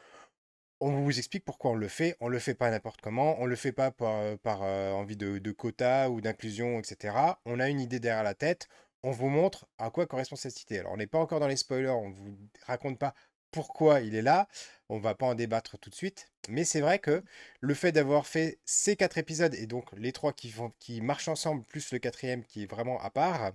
on 0.79 0.91
vous 0.91 1.17
explique 1.17 1.45
pourquoi 1.45 1.71
on 1.71 1.75
le 1.75 1.87
fait. 1.87 2.17
On 2.19 2.27
le 2.27 2.39
fait 2.39 2.55
pas 2.55 2.69
n'importe 2.69 2.99
comment. 3.01 3.39
On 3.39 3.45
le 3.45 3.55
fait 3.55 3.71
pas 3.71 3.91
par, 3.91 4.15
euh, 4.15 4.35
euh, 4.45 4.91
envie 4.91 5.15
de, 5.15 5.37
de 5.37 5.51
quota 5.51 6.09
ou 6.09 6.19
d'inclusion, 6.19 6.79
etc. 6.79 7.15
On 7.45 7.59
a 7.59 7.69
une 7.69 7.79
idée 7.79 7.99
derrière 8.01 8.23
la 8.23 8.33
tête. 8.33 8.67
On 9.01 9.11
vous 9.11 9.29
montre 9.29 9.65
à 9.77 9.89
quoi 9.91 10.05
correspond 10.07 10.35
cette 10.35 10.61
idée. 10.61 10.79
Alors, 10.79 10.91
on 10.93 10.97
n'est 10.97 11.07
pas 11.07 11.19
encore 11.19 11.39
dans 11.39 11.47
les 11.47 11.55
spoilers. 11.55 11.89
On 11.89 12.09
vous 12.09 12.37
raconte 12.65 12.99
pas 12.99 13.13
pourquoi 13.53 14.01
il 14.01 14.15
est 14.15 14.21
là. 14.21 14.47
On 14.89 14.99
va 14.99 15.15
pas 15.15 15.27
en 15.27 15.35
débattre 15.35 15.77
tout 15.79 15.89
de 15.89 15.95
suite. 15.95 16.27
Mais 16.49 16.65
c'est 16.65 16.81
vrai 16.81 16.99
que 16.99 17.23
le 17.61 17.73
fait 17.73 17.91
d'avoir 17.93 18.27
fait 18.27 18.59
ces 18.65 18.95
quatre 18.97 19.17
épisodes 19.17 19.53
et 19.55 19.67
donc 19.67 19.85
les 19.97 20.11
trois 20.11 20.33
qui, 20.33 21.01
marchent 21.01 21.29
ensemble, 21.29 21.63
plus 21.65 21.91
le 21.93 21.99
quatrième 21.99 22.43
qui 22.43 22.63
est 22.63 22.71
vraiment 22.71 22.99
à 23.01 23.09
part, 23.09 23.53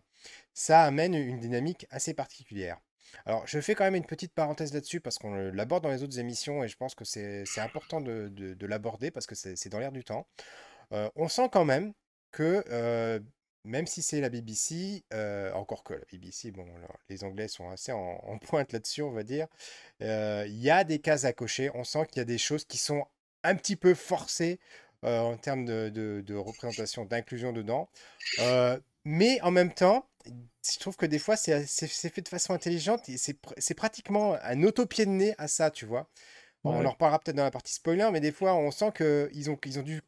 ça 0.54 0.82
amène 0.84 1.14
une 1.14 1.40
dynamique 1.40 1.86
assez 1.90 2.14
particulière. 2.14 2.78
Alors, 3.26 3.46
je 3.46 3.60
fais 3.60 3.74
quand 3.74 3.84
même 3.84 3.94
une 3.94 4.06
petite 4.06 4.34
parenthèse 4.34 4.72
là-dessus 4.74 5.00
parce 5.00 5.18
qu'on 5.18 5.32
l'aborde 5.52 5.82
dans 5.84 5.90
les 5.90 6.02
autres 6.02 6.18
émissions 6.18 6.62
et 6.64 6.68
je 6.68 6.76
pense 6.76 6.94
que 6.94 7.04
c'est 7.04 7.44
important 7.58 8.00
de, 8.00 8.28
de- 8.28 8.54
de 8.54 8.66
l'aborder 8.66 9.10
parce 9.10 9.26
que 9.26 9.34
c'est 9.34 9.56
c'est 9.56 9.70
dans 9.70 9.78
l'air 9.78 9.92
du 9.92 10.04
temps. 10.04 10.26
Euh, 10.92 11.10
on 11.16 11.28
sent 11.28 11.48
quand 11.52 11.64
même 11.64 11.92
que, 12.32 12.64
euh, 12.70 13.20
même 13.68 13.86
si 13.86 14.02
c'est 14.02 14.20
la 14.20 14.28
BBC, 14.30 15.04
euh, 15.14 15.52
encore 15.54 15.84
que 15.84 15.94
la 15.94 16.00
BBC, 16.12 16.50
bon, 16.50 16.66
alors, 16.76 16.96
les 17.08 17.24
Anglais 17.24 17.48
sont 17.48 17.70
assez 17.70 17.92
en, 17.92 17.98
en 18.26 18.38
pointe 18.38 18.72
là-dessus, 18.72 19.02
on 19.02 19.12
va 19.12 19.22
dire, 19.22 19.46
euh, 20.02 20.44
il 20.48 20.58
y 20.58 20.70
a 20.70 20.84
des 20.84 20.98
cases 21.00 21.24
à 21.24 21.32
cocher. 21.32 21.70
On 21.74 21.84
sent 21.84 22.06
qu'il 22.08 22.18
y 22.18 22.22
a 22.22 22.24
des 22.24 22.38
choses 22.38 22.64
qui 22.64 22.78
sont 22.78 23.06
un 23.44 23.54
petit 23.56 23.76
peu 23.76 23.94
forcées 23.94 24.60
euh, 25.04 25.20
en 25.20 25.36
termes 25.36 25.64
de, 25.64 25.90
de- 25.90 26.22
de 26.26 26.34
représentation, 26.34 27.04
d'inclusion 27.04 27.52
dedans. 27.52 27.88
Mais 29.04 29.40
en 29.42 29.50
même 29.50 29.72
temps, 29.72 30.06
je 30.26 30.78
trouve 30.78 30.96
que 30.96 31.06
des 31.06 31.18
fois, 31.18 31.36
c'est 31.36 31.64
fait 31.66 32.20
de 32.20 32.28
façon 32.28 32.52
intelligente 32.52 33.08
et 33.08 33.16
c'est 33.16 33.40
pr- 33.40 33.54
c'est 33.58 33.74
pratiquement 33.74 34.36
un 34.42 34.62
autopied 34.64 35.06
de 35.06 35.10
nez 35.10 35.34
à 35.38 35.48
ça, 35.48 35.70
tu 35.70 35.86
vois. 35.86 36.08
Bon, 36.64 36.72
on 36.74 36.84
en 36.86 36.90
reparlera 36.92 37.18
peut-être 37.20 37.36
dans 37.36 37.44
la 37.44 37.50
partie 37.50 37.74
spoiler, 37.74 38.08
mais 38.12 38.20
des 38.20 38.32
fois, 38.32 38.54
on 38.56 38.70
sent 38.70 38.92
qu'ils 38.96 39.50
ont, 39.50 39.56
qu'ils 39.56 39.78
ont 39.78 39.82
dû 39.82 40.02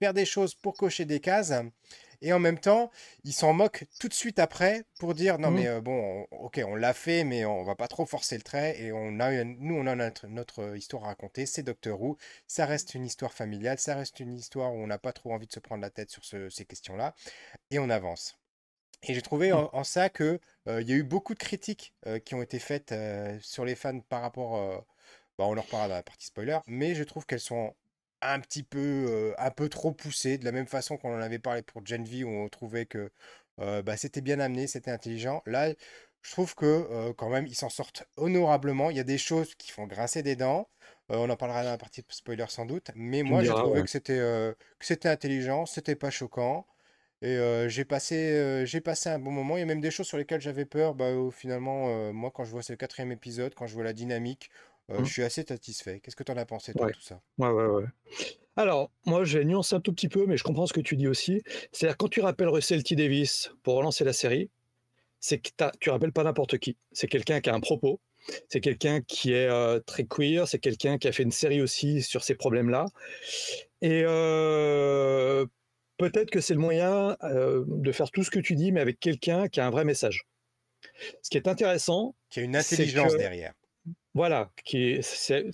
faire 0.00 0.14
des 0.14 0.26
choses 0.26 0.54
pour 0.54 0.76
cocher 0.76 1.04
des 1.04 1.20
cases. 1.20 1.52
Et 2.22 2.32
en 2.32 2.38
même 2.38 2.58
temps, 2.58 2.90
ils 3.24 3.32
s'en 3.32 3.52
moquent 3.52 3.84
tout 3.98 4.08
de 4.08 4.14
suite 4.14 4.38
après 4.38 4.84
pour 4.98 5.14
dire 5.14 5.38
non, 5.38 5.50
Mmh. 5.50 5.54
mais 5.54 5.66
euh, 5.68 5.80
bon, 5.80 6.26
on- 6.30 6.36
ok, 6.46 6.60
on 6.66 6.74
l'a 6.76 6.92
fait, 6.94 7.24
mais 7.24 7.44
on 7.46 7.62
va 7.64 7.74
pas 7.76 7.88
trop 7.88 8.06
forcer 8.06 8.36
le 8.36 8.42
trait. 8.42 8.80
Et 8.80 8.92
on 8.92 9.20
a, 9.20 9.32
une- 9.32 9.56
nous, 9.60 9.74
on 9.76 9.86
a 9.86 9.94
notre, 9.94 10.26
notre 10.26 10.76
histoire 10.76 11.04
à 11.04 11.08
raconter. 11.08 11.46
C'est 11.46 11.62
Doctor 11.62 12.00
Who. 12.00 12.16
Ça 12.46 12.66
reste 12.66 12.94
une 12.94 13.06
histoire 13.06 13.32
familiale. 13.32 13.78
Ça 13.78 13.94
reste 13.94 14.20
une 14.20 14.34
histoire 14.34 14.72
où 14.74 14.78
on 14.78 14.86
n'a 14.86 14.98
pas 14.98 15.12
trop 15.12 15.32
envie 15.32 15.46
de 15.46 15.52
se 15.52 15.60
prendre 15.60 15.82
la 15.82 15.90
tête 15.90 16.10
sur 16.10 16.24
ce- 16.24 16.50
ces 16.50 16.64
questions-là. 16.66 17.14
Et 17.70 17.78
on 17.78 17.90
avance. 17.90 18.38
Et 19.02 19.14
j'ai 19.14 19.22
trouvé 19.22 19.52
Mmh. 19.52 19.54
en, 19.54 19.70
en 19.74 19.84
ça 19.84 20.08
que 20.10 20.40
euh, 20.68 20.82
y 20.82 20.92
a 20.92 20.96
eu 20.96 21.02
beaucoup 21.04 21.34
de 21.34 21.38
critiques 21.38 21.94
euh, 22.06 22.18
qui 22.18 22.34
ont 22.34 22.42
été 22.42 22.58
faites 22.58 22.92
euh, 22.92 23.38
sur 23.42 23.64
les 23.64 23.74
fans 23.76 24.00
par 24.00 24.22
rapport. 24.22 24.84
bah, 25.38 25.46
on 25.46 25.56
en 25.56 25.62
reparlera 25.62 25.88
dans 25.88 25.94
la 25.94 26.02
partie 26.02 26.26
spoiler, 26.26 26.58
mais 26.66 26.94
je 26.94 27.04
trouve 27.04 27.26
qu'elles 27.26 27.40
sont 27.40 27.74
un 28.22 28.40
petit 28.40 28.62
peu, 28.62 29.06
euh, 29.08 29.32
un 29.38 29.50
peu 29.50 29.68
trop 29.68 29.92
poussées, 29.92 30.38
de 30.38 30.44
la 30.44 30.52
même 30.52 30.66
façon 30.66 30.96
qu'on 30.96 31.14
en 31.14 31.20
avait 31.20 31.38
parlé 31.38 31.62
pour 31.62 31.84
Gen 31.86 32.04
V, 32.04 32.24
où 32.24 32.28
on 32.28 32.48
trouvait 32.48 32.86
que 32.86 33.10
euh, 33.60 33.82
bah, 33.82 33.96
c'était 33.96 34.20
bien 34.20 34.40
amené, 34.40 34.66
c'était 34.66 34.90
intelligent. 34.90 35.42
Là, 35.46 35.72
je 36.22 36.30
trouve 36.30 36.54
que 36.54 36.66
euh, 36.66 37.12
quand 37.14 37.30
même, 37.30 37.46
ils 37.46 37.54
s'en 37.54 37.70
sortent 37.70 38.04
honorablement. 38.16 38.90
Il 38.90 38.96
y 38.96 39.00
a 39.00 39.04
des 39.04 39.18
choses 39.18 39.54
qui 39.54 39.70
font 39.70 39.86
grincer 39.86 40.22
des 40.22 40.36
dents. 40.36 40.68
On 41.12 41.28
en 41.28 41.36
parlera 41.36 41.64
dans 41.64 41.70
la 41.70 41.78
partie 41.78 42.04
spoiler 42.08 42.44
sans 42.48 42.66
doute, 42.66 42.92
mais 42.94 43.24
moi 43.24 43.42
j'ai 43.42 43.48
trouvé 43.48 43.80
ouais. 43.80 43.82
que 43.82 43.90
c'était 43.90 44.14
que 44.14 44.86
c'était 44.86 45.08
intelligent, 45.08 45.66
c'était 45.66 45.96
pas 45.96 46.10
choquant. 46.10 46.66
Et 47.20 47.36
j'ai 47.66 47.84
passé, 47.84 48.64
j'ai 48.64 48.80
passé 48.80 49.08
un 49.08 49.18
bon 49.18 49.32
moment. 49.32 49.56
Il 49.56 49.60
y 49.60 49.62
a 49.64 49.66
même 49.66 49.80
des 49.80 49.90
choses 49.90 50.06
sur 50.06 50.18
lesquelles 50.18 50.40
j'avais 50.40 50.66
peur. 50.66 50.94
Bah, 50.94 51.10
finalement, 51.32 52.12
moi, 52.12 52.30
quand 52.32 52.44
je 52.44 52.52
vois 52.52 52.62
ce 52.62 52.74
quatrième 52.74 53.10
épisode, 53.10 53.56
quand 53.56 53.66
je 53.66 53.74
vois 53.74 53.82
la 53.82 53.92
dynamique, 53.92 54.50
Mmh. 54.98 55.04
je 55.04 55.12
suis 55.12 55.22
assez 55.22 55.44
satisfait. 55.46 56.00
Qu'est-ce 56.00 56.16
que 56.16 56.24
tu 56.24 56.32
en 56.32 56.36
as 56.36 56.46
pensé, 56.46 56.72
toi, 56.72 56.86
Ouais. 56.86 56.92
tout 56.92 57.00
ça? 57.00 57.20
Ouais, 57.38 57.48
ouais, 57.48 57.66
ouais. 57.66 57.84
Alors, 58.56 58.90
moi, 59.06 59.24
j'ai 59.24 59.44
nuancé 59.44 59.74
un 59.76 59.80
tout 59.80 59.92
petit 59.92 60.08
peu, 60.08 60.26
mais 60.26 60.36
je 60.36 60.42
comprends 60.42 60.66
ce 60.66 60.72
que 60.72 60.80
tu 60.80 60.96
dis 60.96 61.06
aussi. 61.08 61.42
C'est-à-dire, 61.72 61.96
quand 61.96 62.08
tu 62.08 62.20
rappelles 62.20 62.48
Russell 62.48 62.82
T. 62.82 62.96
Davis 62.96 63.52
pour 63.62 63.76
relancer 63.76 64.04
la 64.04 64.12
série, 64.12 64.50
c'est 65.20 65.38
que 65.38 65.50
tu 65.78 65.90
rappelles 65.90 66.12
pas 66.12 66.24
n'importe 66.24 66.58
qui. 66.58 66.76
C'est 66.92 67.06
quelqu'un 67.06 67.40
qui 67.40 67.50
a 67.50 67.54
un 67.54 67.60
propos, 67.60 68.00
c'est 68.48 68.60
quelqu'un 68.60 69.00
qui 69.02 69.32
est 69.32 69.46
euh, 69.48 69.78
très 69.80 70.04
queer, 70.04 70.48
c'est 70.48 70.58
quelqu'un 70.58 70.98
qui 70.98 71.08
a 71.08 71.12
fait 71.12 71.22
une 71.22 71.30
série 71.30 71.62
aussi 71.62 72.02
sur 72.02 72.24
ces 72.24 72.34
problèmes-là. 72.34 72.86
Et 73.82 74.02
euh, 74.04 75.46
peut-être 75.98 76.30
que 76.30 76.40
c'est 76.40 76.54
le 76.54 76.60
moyen 76.60 77.16
euh, 77.22 77.64
de 77.66 77.92
faire 77.92 78.10
tout 78.10 78.24
ce 78.24 78.30
que 78.30 78.40
tu 78.40 78.56
dis, 78.56 78.72
mais 78.72 78.80
avec 78.80 78.98
quelqu'un 78.98 79.48
qui 79.48 79.60
a 79.60 79.66
un 79.66 79.70
vrai 79.70 79.84
message. 79.84 80.26
Ce 81.22 81.30
qui 81.30 81.36
est 81.36 81.48
intéressant, 81.48 82.14
Qu'il 82.30 82.42
y 82.42 82.44
a 82.44 82.46
une 82.46 82.56
intelligence 82.56 83.12
que 83.12 83.18
derrière. 83.18 83.52
Voilà, 84.14 84.50
c'est 85.02 85.50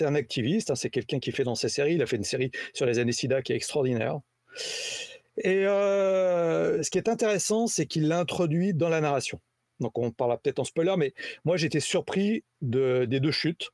un 0.00 0.14
activiste, 0.14 0.70
hein, 0.70 0.74
c'est 0.74 0.90
quelqu'un 0.90 1.20
qui 1.20 1.30
fait 1.30 1.44
dans 1.44 1.54
ses 1.54 1.68
séries. 1.68 1.94
Il 1.94 2.02
a 2.02 2.06
fait 2.06 2.16
une 2.16 2.24
série 2.24 2.50
sur 2.72 2.86
les 2.86 2.98
années 2.98 3.12
SIDA 3.12 3.42
qui 3.42 3.52
est 3.52 3.56
extraordinaire. 3.56 4.18
Et 5.38 5.66
euh, 5.66 6.82
ce 6.82 6.90
qui 6.90 6.98
est 6.98 7.08
intéressant, 7.08 7.66
c'est 7.66 7.86
qu'il 7.86 8.08
l'a 8.08 8.18
introduit 8.18 8.74
dans 8.74 8.88
la 8.88 9.00
narration. 9.00 9.40
Donc 9.80 9.98
on 9.98 10.10
parlera 10.10 10.38
peut-être 10.38 10.60
en 10.60 10.64
spoiler, 10.64 10.94
mais 10.96 11.12
moi 11.44 11.56
j'étais 11.56 11.80
surpris 11.80 12.44
de, 12.62 13.04
des 13.04 13.20
deux 13.20 13.32
chutes. 13.32 13.70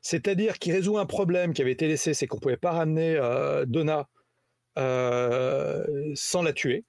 C'est-à-dire 0.00 0.58
qu'il 0.58 0.72
résout 0.72 0.98
un 0.98 1.06
problème 1.06 1.52
qui 1.52 1.62
avait 1.62 1.72
été 1.72 1.88
laissé, 1.88 2.14
c'est 2.14 2.26
qu'on 2.26 2.36
ne 2.36 2.40
pouvait 2.40 2.56
pas 2.56 2.72
ramener 2.72 3.16
euh, 3.16 3.64
Donna 3.66 4.08
euh, 4.78 6.12
sans 6.14 6.42
la 6.42 6.52
tuer. 6.52 6.84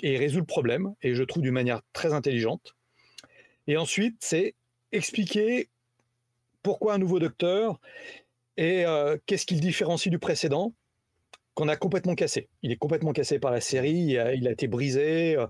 Et 0.00 0.14
il 0.14 0.18
résout 0.18 0.40
le 0.40 0.46
problème, 0.46 0.94
et 1.02 1.14
je 1.14 1.22
trouve 1.22 1.42
d'une 1.42 1.52
manière 1.52 1.80
très 1.92 2.12
intelligente. 2.12 2.74
Et 3.66 3.76
ensuite, 3.76 4.16
c'est 4.20 4.54
expliquer 4.90 5.68
pourquoi 6.62 6.94
un 6.94 6.98
nouveau 6.98 7.18
docteur 7.18 7.80
et 8.56 8.84
euh, 8.86 9.16
qu'est-ce 9.26 9.46
qu'il 9.46 9.60
différencie 9.60 10.10
du 10.10 10.18
précédent 10.18 10.74
qu'on 11.54 11.68
a 11.68 11.76
complètement 11.76 12.14
cassé. 12.14 12.48
Il 12.62 12.72
est 12.72 12.76
complètement 12.76 13.12
cassé 13.12 13.38
par 13.38 13.50
la 13.50 13.60
série, 13.60 13.92
il 13.92 14.18
a, 14.18 14.50
été 14.50 14.68
brisé, 14.68 15.36
euh, 15.36 15.46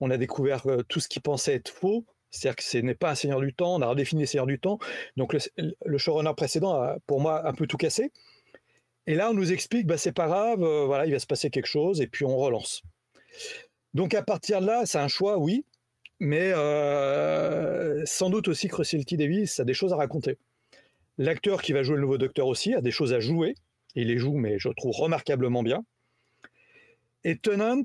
on 0.00 0.10
a 0.10 0.16
découvert 0.16 0.66
euh, 0.66 0.82
tout 0.88 0.98
ce 0.98 1.08
qui 1.08 1.20
pensait 1.20 1.54
être 1.54 1.68
faux, 1.68 2.06
c'est-à-dire 2.30 2.56
que 2.56 2.62
ce 2.62 2.78
n'est 2.78 2.94
pas 2.94 3.10
un 3.10 3.14
seigneur 3.14 3.40
du 3.40 3.52
temps, 3.52 3.74
on 3.74 3.82
a 3.82 3.86
redéfini 3.86 4.22
les 4.22 4.26
seigneurs 4.26 4.46
du 4.46 4.58
temps, 4.58 4.78
donc 5.18 5.34
le, 5.34 5.40
le 5.84 5.98
showrunner 5.98 6.32
précédent 6.34 6.72
a 6.72 6.96
pour 7.06 7.20
moi 7.20 7.46
un 7.46 7.52
peu 7.52 7.66
tout 7.66 7.76
cassé. 7.76 8.12
Et 9.06 9.14
là, 9.14 9.30
on 9.30 9.34
nous 9.34 9.52
explique, 9.52 9.86
bah, 9.86 9.98
c'est 9.98 10.12
pas 10.12 10.26
grave, 10.26 10.60
voilà, 10.60 11.04
il 11.04 11.12
va 11.12 11.18
se 11.18 11.26
passer 11.26 11.50
quelque 11.50 11.66
chose, 11.66 12.00
et 12.00 12.06
puis 12.06 12.24
on 12.24 12.36
relance. 12.36 12.82
Donc 13.92 14.14
à 14.14 14.22
partir 14.22 14.62
de 14.62 14.66
là, 14.66 14.86
c'est 14.86 14.98
un 14.98 15.08
choix, 15.08 15.36
oui, 15.36 15.66
mais 16.18 16.52
sans 18.06 18.30
doute 18.30 18.48
aussi 18.48 18.68
que 18.68 18.76
Russell 18.76 19.04
T. 19.04 19.18
Davis 19.18 19.60
a 19.60 19.64
des 19.64 19.74
choses 19.74 19.92
à 19.92 19.96
raconter. 19.96 20.38
L'acteur 21.18 21.62
qui 21.62 21.72
va 21.72 21.82
jouer 21.82 21.96
le 21.96 22.02
nouveau 22.02 22.18
docteur 22.18 22.46
aussi 22.46 22.74
a 22.74 22.80
des 22.80 22.90
choses 22.90 23.12
à 23.12 23.20
jouer. 23.20 23.54
Il 23.94 24.08
les 24.08 24.18
joue, 24.18 24.36
mais 24.36 24.58
je 24.58 24.68
trouve 24.70 24.94
remarquablement 24.94 25.62
bien. 25.62 25.84
Et 27.24 27.36
Tennant 27.36 27.82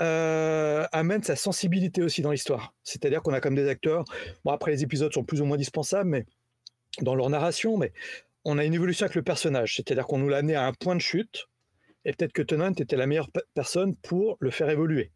euh, 0.00 0.86
amène 0.92 1.22
sa 1.22 1.36
sensibilité 1.36 2.02
aussi 2.02 2.20
dans 2.20 2.32
l'histoire. 2.32 2.74
C'est-à-dire 2.82 3.22
qu'on 3.22 3.32
a 3.32 3.40
comme 3.40 3.54
des 3.54 3.68
acteurs, 3.68 4.04
bon 4.44 4.50
après 4.50 4.72
les 4.72 4.82
épisodes 4.82 5.12
sont 5.12 5.24
plus 5.24 5.40
ou 5.40 5.44
moins 5.44 5.56
dispensables, 5.56 6.10
mais 6.10 6.26
dans 7.00 7.14
leur 7.14 7.30
narration, 7.30 7.76
mais 7.76 7.92
on 8.44 8.58
a 8.58 8.64
une 8.64 8.74
évolution 8.74 9.04
avec 9.04 9.14
le 9.14 9.22
personnage. 9.22 9.76
C'est-à-dire 9.76 10.06
qu'on 10.06 10.18
nous 10.18 10.28
l'a 10.28 10.38
amené 10.38 10.56
à 10.56 10.66
un 10.66 10.72
point 10.72 10.96
de 10.96 11.00
chute, 11.00 11.48
et 12.04 12.12
peut-être 12.12 12.32
que 12.32 12.42
Tennant 12.42 12.72
était 12.72 12.96
la 12.96 13.06
meilleure 13.06 13.30
personne 13.54 13.94
pour 13.96 14.36
le 14.40 14.50
faire 14.50 14.68
évoluer. 14.68 15.12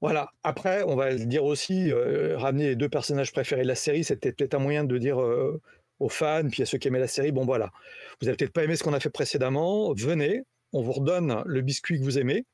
Voilà. 0.00 0.30
Après, 0.44 0.82
on 0.84 0.94
va 0.94 1.14
dire 1.14 1.44
aussi, 1.44 1.90
euh, 1.90 2.38
ramener 2.38 2.68
les 2.68 2.76
deux 2.76 2.88
personnages 2.88 3.32
préférés 3.32 3.62
de 3.62 3.68
la 3.68 3.74
série, 3.74 4.04
c'était 4.04 4.32
peut-être 4.32 4.54
un 4.54 4.60
moyen 4.60 4.84
de 4.84 4.98
dire 4.98 5.20
euh, 5.20 5.60
aux 5.98 6.08
fans, 6.08 6.48
puis 6.48 6.62
à 6.62 6.66
ceux 6.66 6.78
qui 6.78 6.88
aimaient 6.88 7.00
la 7.00 7.08
série, 7.08 7.32
bon 7.32 7.44
voilà, 7.44 7.72
vous 8.20 8.28
avez 8.28 8.36
peut-être 8.36 8.52
pas 8.52 8.62
aimé 8.62 8.76
ce 8.76 8.84
qu'on 8.84 8.92
a 8.92 9.00
fait 9.00 9.10
précédemment, 9.10 9.92
venez, 9.94 10.42
on 10.72 10.82
vous 10.82 10.92
redonne 10.92 11.42
le 11.44 11.60
biscuit 11.62 11.98
que 11.98 12.04
vous 12.04 12.18
aimez, 12.18 12.44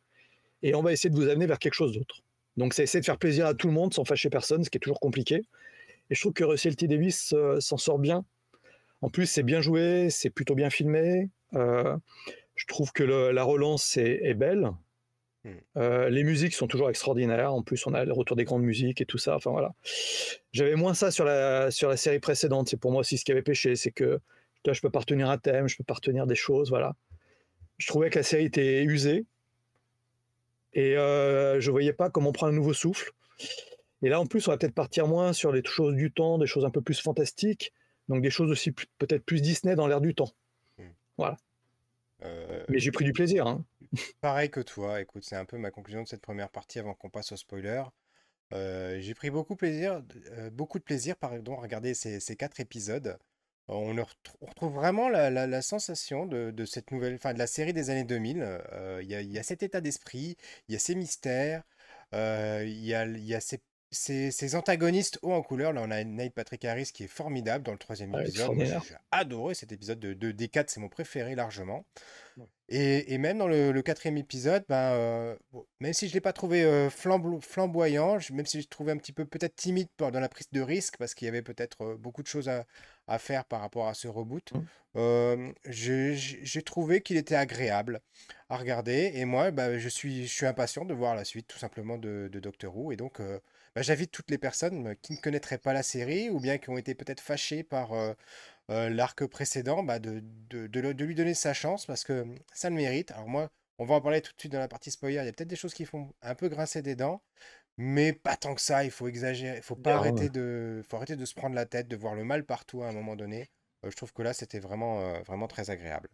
et 0.62 0.74
on 0.74 0.82
va 0.82 0.92
essayer 0.92 1.10
de 1.10 1.16
vous 1.16 1.28
amener 1.28 1.46
vers 1.46 1.58
quelque 1.58 1.74
chose 1.74 1.92
d'autre. 1.92 2.22
Donc 2.56 2.72
c'est 2.72 2.84
essayer 2.84 3.00
de 3.00 3.04
faire 3.04 3.18
plaisir 3.18 3.46
à 3.46 3.52
tout 3.52 3.66
le 3.66 3.74
monde 3.74 3.92
sans 3.92 4.04
fâcher 4.04 4.30
personne, 4.30 4.64
ce 4.64 4.70
qui 4.70 4.78
est 4.78 4.80
toujours 4.80 5.00
compliqué. 5.00 5.42
Et 6.08 6.14
je 6.14 6.20
trouve 6.20 6.32
que 6.32 6.44
Russell 6.44 6.76
T. 6.76 6.86
Davis 6.88 7.34
euh, 7.34 7.60
s'en 7.60 7.76
sort 7.76 7.98
bien. 7.98 8.24
En 9.02 9.10
plus, 9.10 9.26
c'est 9.26 9.42
bien 9.42 9.60
joué, 9.60 10.08
c'est 10.08 10.30
plutôt 10.30 10.54
bien 10.54 10.70
filmé. 10.70 11.28
Je 11.52 12.66
trouve 12.66 12.92
que 12.92 13.02
la 13.02 13.42
relance 13.42 13.98
est 13.98 14.34
belle. 14.34 14.70
Euh, 15.76 16.08
les 16.08 16.24
musiques 16.24 16.54
sont 16.54 16.66
toujours 16.66 16.88
extraordinaires. 16.88 17.52
En 17.52 17.62
plus, 17.62 17.86
on 17.86 17.94
a 17.94 18.04
le 18.04 18.12
retour 18.12 18.36
des 18.36 18.44
grandes 18.44 18.62
musiques 18.62 19.00
et 19.00 19.06
tout 19.06 19.18
ça. 19.18 19.36
Enfin 19.36 19.50
voilà. 19.50 19.74
J'avais 20.52 20.74
moins 20.74 20.94
ça 20.94 21.10
sur 21.10 21.24
la, 21.24 21.70
sur 21.70 21.88
la 21.88 21.96
série 21.96 22.20
précédente. 22.20 22.68
C'est 22.68 22.76
pour 22.76 22.92
moi 22.92 23.00
aussi 23.00 23.18
ce 23.18 23.24
qui 23.24 23.32
avait 23.32 23.42
péché. 23.42 23.76
C'est 23.76 23.90
que 23.90 24.20
là, 24.64 24.72
je 24.72 24.80
peux 24.80 24.90
pas 24.90 25.00
retenir 25.00 25.28
un 25.28 25.38
thème, 25.38 25.68
je 25.68 25.76
peux 25.76 25.84
pas 25.84 25.94
retenir 25.94 26.26
des 26.26 26.34
choses. 26.34 26.70
Voilà. 26.70 26.96
Je 27.78 27.86
trouvais 27.86 28.10
que 28.10 28.18
la 28.18 28.22
série 28.22 28.46
était 28.46 28.82
usée. 28.84 29.26
Et 30.72 30.96
euh, 30.96 31.60
je 31.60 31.70
voyais 31.70 31.92
pas 31.92 32.10
comment 32.10 32.32
prendre 32.32 32.52
un 32.52 32.56
nouveau 32.56 32.72
souffle. 32.72 33.12
Et 34.02 34.08
là, 34.08 34.20
en 34.20 34.26
plus, 34.26 34.48
on 34.48 34.50
va 34.50 34.58
peut-être 34.58 34.74
partir 34.74 35.06
moins 35.06 35.32
sur 35.32 35.52
les 35.52 35.62
choses 35.64 35.94
du 35.94 36.10
temps, 36.10 36.38
des 36.38 36.46
choses 36.46 36.64
un 36.64 36.70
peu 36.70 36.82
plus 36.82 37.00
fantastiques. 37.00 37.72
Donc 38.08 38.22
des 38.22 38.30
choses 38.30 38.50
aussi 38.50 38.72
peut-être 38.72 39.24
plus 39.24 39.40
Disney 39.40 39.76
dans 39.76 39.86
l'air 39.86 40.00
du 40.00 40.14
temps. 40.14 40.32
Mmh. 40.78 40.82
Voilà. 41.16 41.36
Euh, 42.22 42.64
Mais 42.68 42.78
j'ai 42.78 42.90
pris 42.90 43.04
du 43.04 43.12
plaisir. 43.12 43.46
Hein. 43.46 43.64
Pareil 44.20 44.50
que 44.50 44.60
toi, 44.60 45.00
écoute, 45.00 45.24
c'est 45.24 45.36
un 45.36 45.44
peu 45.44 45.58
ma 45.58 45.70
conclusion 45.70 46.02
de 46.02 46.08
cette 46.08 46.22
première 46.22 46.50
partie 46.50 46.78
avant 46.78 46.94
qu'on 46.94 47.10
passe 47.10 47.32
au 47.32 47.36
spoiler. 47.36 47.82
J'ai 48.52 49.14
pris 49.14 49.30
beaucoup, 49.30 49.56
plaisir, 49.56 50.02
beaucoup 50.52 50.78
de 50.78 50.84
plaisir 50.84 51.16
pardon, 51.16 51.58
à 51.58 51.62
regarder 51.62 51.94
ces, 51.94 52.36
quatre 52.36 52.60
épisodes. 52.60 53.18
On, 53.66 53.94
retrouve 54.42 54.74
vraiment 54.74 55.08
la, 55.08 55.62
sensation 55.62 56.26
de, 56.26 56.64
cette 56.64 56.90
nouvelle, 56.92 57.14
enfin 57.14 57.34
de 57.34 57.38
la 57.38 57.46
série 57.46 57.72
des 57.72 57.90
années 57.90 58.04
2000. 58.04 58.60
Il 59.02 59.10
y, 59.10 59.38
a, 59.38 59.42
cet 59.42 59.62
état 59.62 59.80
d'esprit, 59.80 60.36
il 60.68 60.74
y 60.74 60.76
a 60.76 60.78
ces 60.78 60.94
mystères, 60.94 61.64
il 62.12 62.84
y 62.84 62.94
a 62.94 63.40
ces 63.40 63.60
ces, 63.94 64.54
antagonistes 64.54 65.18
hauts 65.22 65.32
en 65.32 65.42
couleur, 65.42 65.72
là 65.72 65.82
on 65.82 65.90
a 65.90 66.02
Neil 66.04 66.30
Patrick 66.30 66.64
Harris 66.64 66.90
qui 66.92 67.04
est 67.04 67.08
formidable 67.08 67.64
dans 67.64 67.72
le 67.72 67.78
troisième 67.78 68.14
épisode. 68.14 68.52
j'ai 68.58 68.96
adoré 69.10 69.54
cet 69.54 69.72
épisode 69.72 70.00
de, 70.00 70.12
de 70.12 70.32
D4, 70.32 70.64
c'est 70.68 70.80
mon 70.80 70.88
préféré 70.88 71.34
largement. 71.34 71.84
Et, 72.70 73.18
même 73.18 73.38
dans 73.38 73.46
le, 73.46 73.82
quatrième 73.82 74.16
épisode, 74.16 74.64
ben, 74.68 74.92
euh, 74.92 75.36
même 75.80 75.92
si 75.92 76.06
je 76.06 76.12
ne 76.12 76.14
l'ai 76.14 76.20
pas 76.20 76.32
trouvé 76.32 76.64
euh, 76.64 76.88
flamboyant, 76.88 78.18
même 78.32 78.46
si 78.46 78.56
je 78.56 78.62
l'ai 78.62 78.68
trouvé 78.68 78.90
un 78.90 78.96
petit 78.96 79.12
peu 79.12 79.26
peut-être 79.26 79.54
timide 79.54 79.88
dans 79.98 80.10
la 80.10 80.28
prise 80.28 80.48
de 80.50 80.62
risque, 80.62 80.96
parce 80.96 81.14
qu'il 81.14 81.26
y 81.26 81.28
avait 81.28 81.42
peut-être 81.42 81.84
euh, 81.84 81.96
beaucoup 81.96 82.22
de 82.22 82.26
choses 82.26 82.48
à, 82.48 82.64
faire 83.18 83.44
par 83.44 83.60
rapport 83.60 83.86
à 83.86 83.92
ce 83.92 84.08
reboot, 84.08 84.54
mmh. 84.94 85.52
j'ai 85.66 86.62
trouvé 86.64 87.02
qu'il 87.02 87.18
était 87.18 87.34
agréable 87.34 88.00
à 88.48 88.56
regarder. 88.56 89.12
Et 89.14 89.26
moi, 89.26 89.50
ben, 89.50 89.78
je, 89.78 89.88
suis, 89.90 90.26
je 90.26 90.32
suis 90.32 90.46
impatient 90.46 90.86
de 90.86 90.94
voir 90.94 91.14
la 91.14 91.24
suite 91.24 91.46
tout 91.46 91.58
simplement 91.58 91.98
de, 91.98 92.30
de 92.32 92.40
Doctor 92.40 92.74
Who. 92.74 92.92
Et 92.92 92.96
donc, 92.96 93.20
bah, 93.74 93.82
j'invite 93.82 94.10
toutes 94.10 94.30
les 94.30 94.38
personnes 94.38 94.94
qui 95.02 95.14
ne 95.14 95.18
connaîtraient 95.18 95.58
pas 95.58 95.72
la 95.72 95.82
série 95.82 96.30
ou 96.30 96.40
bien 96.40 96.58
qui 96.58 96.70
ont 96.70 96.78
été 96.78 96.94
peut-être 96.94 97.20
fâchées 97.20 97.62
par 97.62 97.92
l'arc 98.68 99.26
précédent, 99.26 99.82
bah, 99.82 99.98
de, 99.98 100.22
de, 100.50 101.04
lui 101.04 101.14
donner 101.14 101.34
sa 101.34 101.54
chance 101.54 101.86
parce 101.86 102.04
que 102.04 102.24
ça 102.52 102.70
le 102.70 102.76
mérite. 102.76 103.10
Alors 103.10 103.28
moi, 103.28 103.50
on 103.78 103.84
va 103.84 103.96
en 103.96 104.00
parler 104.00 104.20
tout 104.20 104.32
de 104.32 104.40
suite 104.40 104.52
dans 104.52 104.58
la 104.58 104.68
partie 104.68 104.90
spoiler. 104.90 105.14
Il 105.16 105.26
y 105.26 105.28
a 105.28 105.32
peut-être 105.32 105.48
des 105.48 105.56
choses 105.56 105.74
qui 105.74 105.84
font 105.84 106.12
un 106.22 106.34
peu 106.34 106.48
grincer 106.48 106.82
des 106.82 106.94
dents, 106.94 107.22
mais 107.76 108.12
pas 108.12 108.36
tant 108.36 108.54
que 108.54 108.60
ça. 108.60 108.84
Il 108.84 108.90
faut 108.90 109.08
exagérer. 109.08 109.56
Il 109.56 109.62
faut 109.62 109.76
pas 109.76 109.94
arrêter 109.94 110.28
de, 110.28 110.82
faut 110.88 110.96
arrêter 110.96 111.16
de 111.16 111.24
se 111.24 111.34
prendre 111.34 111.54
la 111.54 111.66
tête, 111.66 111.88
de 111.88 111.96
voir 111.96 112.14
le 112.14 112.24
mal 112.24 112.44
partout 112.44 112.82
à 112.82 112.88
un 112.88 112.92
moment 112.92 113.16
donné. 113.16 113.50
je 113.82 113.96
trouve 113.96 114.12
que 114.12 114.22
là, 114.22 114.32
c'était 114.32 114.60
vraiment, 114.60 115.20
vraiment 115.22 115.48
très 115.48 115.70
agréable. 115.70 116.08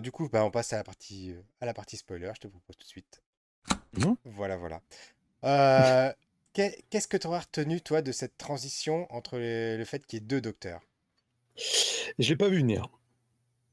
du 0.00 0.10
coup, 0.12 0.28
bah, 0.30 0.44
on 0.44 0.50
passe 0.50 0.72
à 0.72 0.76
la 0.76 0.84
partie, 0.84 1.34
à 1.60 1.66
la 1.66 1.74
partie 1.74 1.98
spoiler. 1.98 2.30
Je 2.34 2.40
te 2.40 2.48
propose 2.48 2.76
tout 2.76 2.84
de 2.84 2.88
suite. 2.88 3.22
Mmh. 3.94 4.14
Voilà, 4.24 4.56
voilà. 4.56 4.80
Euh, 5.44 6.12
qu'est-ce 6.52 7.08
que 7.08 7.16
tu 7.16 7.26
auras 7.26 7.40
retenu, 7.40 7.80
toi, 7.80 8.02
de 8.02 8.12
cette 8.12 8.36
transition 8.38 9.06
entre 9.10 9.38
le 9.38 9.84
fait 9.84 10.04
qu'il 10.06 10.18
y 10.18 10.22
ait 10.22 10.26
deux 10.26 10.40
docteurs? 10.40 10.80
Je 12.18 12.28
l'ai 12.28 12.36
pas 12.36 12.48
vu 12.48 12.58
venir. 12.58 12.88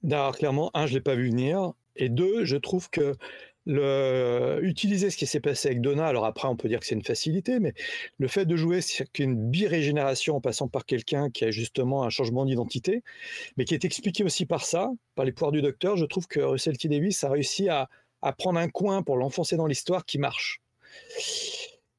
D'ailleurs, 0.03 0.37
clairement, 0.37 0.71
un, 0.73 0.85
je 0.87 0.93
l'ai 0.93 1.01
pas 1.01 1.15
vu 1.15 1.29
venir. 1.29 1.73
Et 1.95 2.09
deux, 2.09 2.45
je 2.45 2.57
trouve 2.57 2.89
que 2.89 3.15
le, 3.65 4.59
utiliser 4.61 5.09
ce 5.09 5.17
qui 5.17 5.25
s'est 5.25 5.39
passé 5.39 5.69
avec 5.69 5.81
Donna, 5.81 6.05
alors 6.05 6.25
après 6.25 6.47
on 6.47 6.55
peut 6.55 6.67
dire 6.67 6.79
que 6.79 6.85
c'est 6.85 6.93
une 6.93 7.03
facilité, 7.03 7.59
mais 7.59 7.73
le 8.19 8.27
fait 8.27 8.45
de 8.45 8.55
jouer 8.55 8.81
une 9.17 9.49
birégénération 9.49 10.35
en 10.35 10.41
passant 10.41 10.67
par 10.67 10.85
quelqu'un 10.85 11.31
qui 11.31 11.45
a 11.45 11.51
justement 11.51 12.03
un 12.03 12.09
changement 12.09 12.45
d'identité, 12.45 13.01
mais 13.57 13.65
qui 13.65 13.73
est 13.73 13.85
expliqué 13.85 14.23
aussi 14.23 14.45
par 14.45 14.65
ça, 14.65 14.91
par 15.15 15.25
les 15.25 15.31
pouvoirs 15.31 15.51
du 15.51 15.61
docteur, 15.61 15.97
je 15.97 16.05
trouve 16.05 16.27
que 16.27 16.39
Russell 16.39 16.77
T. 16.77 16.89
Davis 16.89 17.23
a 17.23 17.29
réussi 17.29 17.69
à 17.69 17.89
prendre 18.37 18.59
un 18.59 18.69
coin 18.69 19.01
pour 19.01 19.17
l'enfoncer 19.17 19.55
dans 19.55 19.67
l'histoire 19.67 20.05
qui 20.05 20.19
marche. 20.19 20.61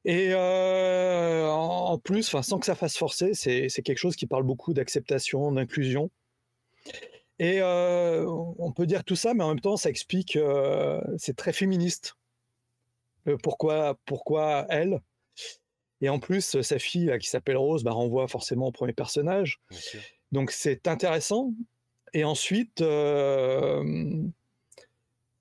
Et 0.07 0.29
euh, 0.31 1.49
en 1.49 1.97
plus, 1.97 2.33
sans 2.41 2.59
que 2.59 2.65
ça 2.65 2.75
fasse 2.75 2.95
forcer, 2.95 3.33
c'est 3.33 3.69
quelque 3.69 3.97
chose 3.97 4.15
qui 4.15 4.25
parle 4.25 4.43
beaucoup 4.43 4.73
d'acceptation, 4.73 5.51
d'inclusion. 5.51 6.09
Et 7.39 7.61
euh, 7.61 8.25
on 8.57 8.71
peut 8.71 8.85
dire 8.85 9.03
tout 9.03 9.17
ça, 9.17 9.33
mais 9.33 9.43
en 9.43 9.49
même 9.49 9.59
temps, 9.59 9.75
ça 9.75 9.89
explique, 9.89 10.37
euh, 10.37 11.01
c'est 11.17 11.35
très 11.35 11.51
féministe. 11.51 12.15
pourquoi, 13.43 13.99
pourquoi 14.05 14.65
elle? 14.69 15.01
Et 15.99 16.07
en 16.07 16.19
plus, 16.19 16.61
sa 16.61 16.79
fille, 16.79 17.11
qui 17.19 17.27
s'appelle 17.27 17.57
Rose, 17.57 17.83
bah, 17.83 17.91
renvoie 17.91 18.29
forcément 18.29 18.67
au 18.67 18.71
premier 18.71 18.93
personnage. 18.93 19.59
Donc 20.31 20.51
c'est 20.51 20.87
intéressant. 20.87 21.53
Et 22.13 22.23
ensuite, 22.23 22.81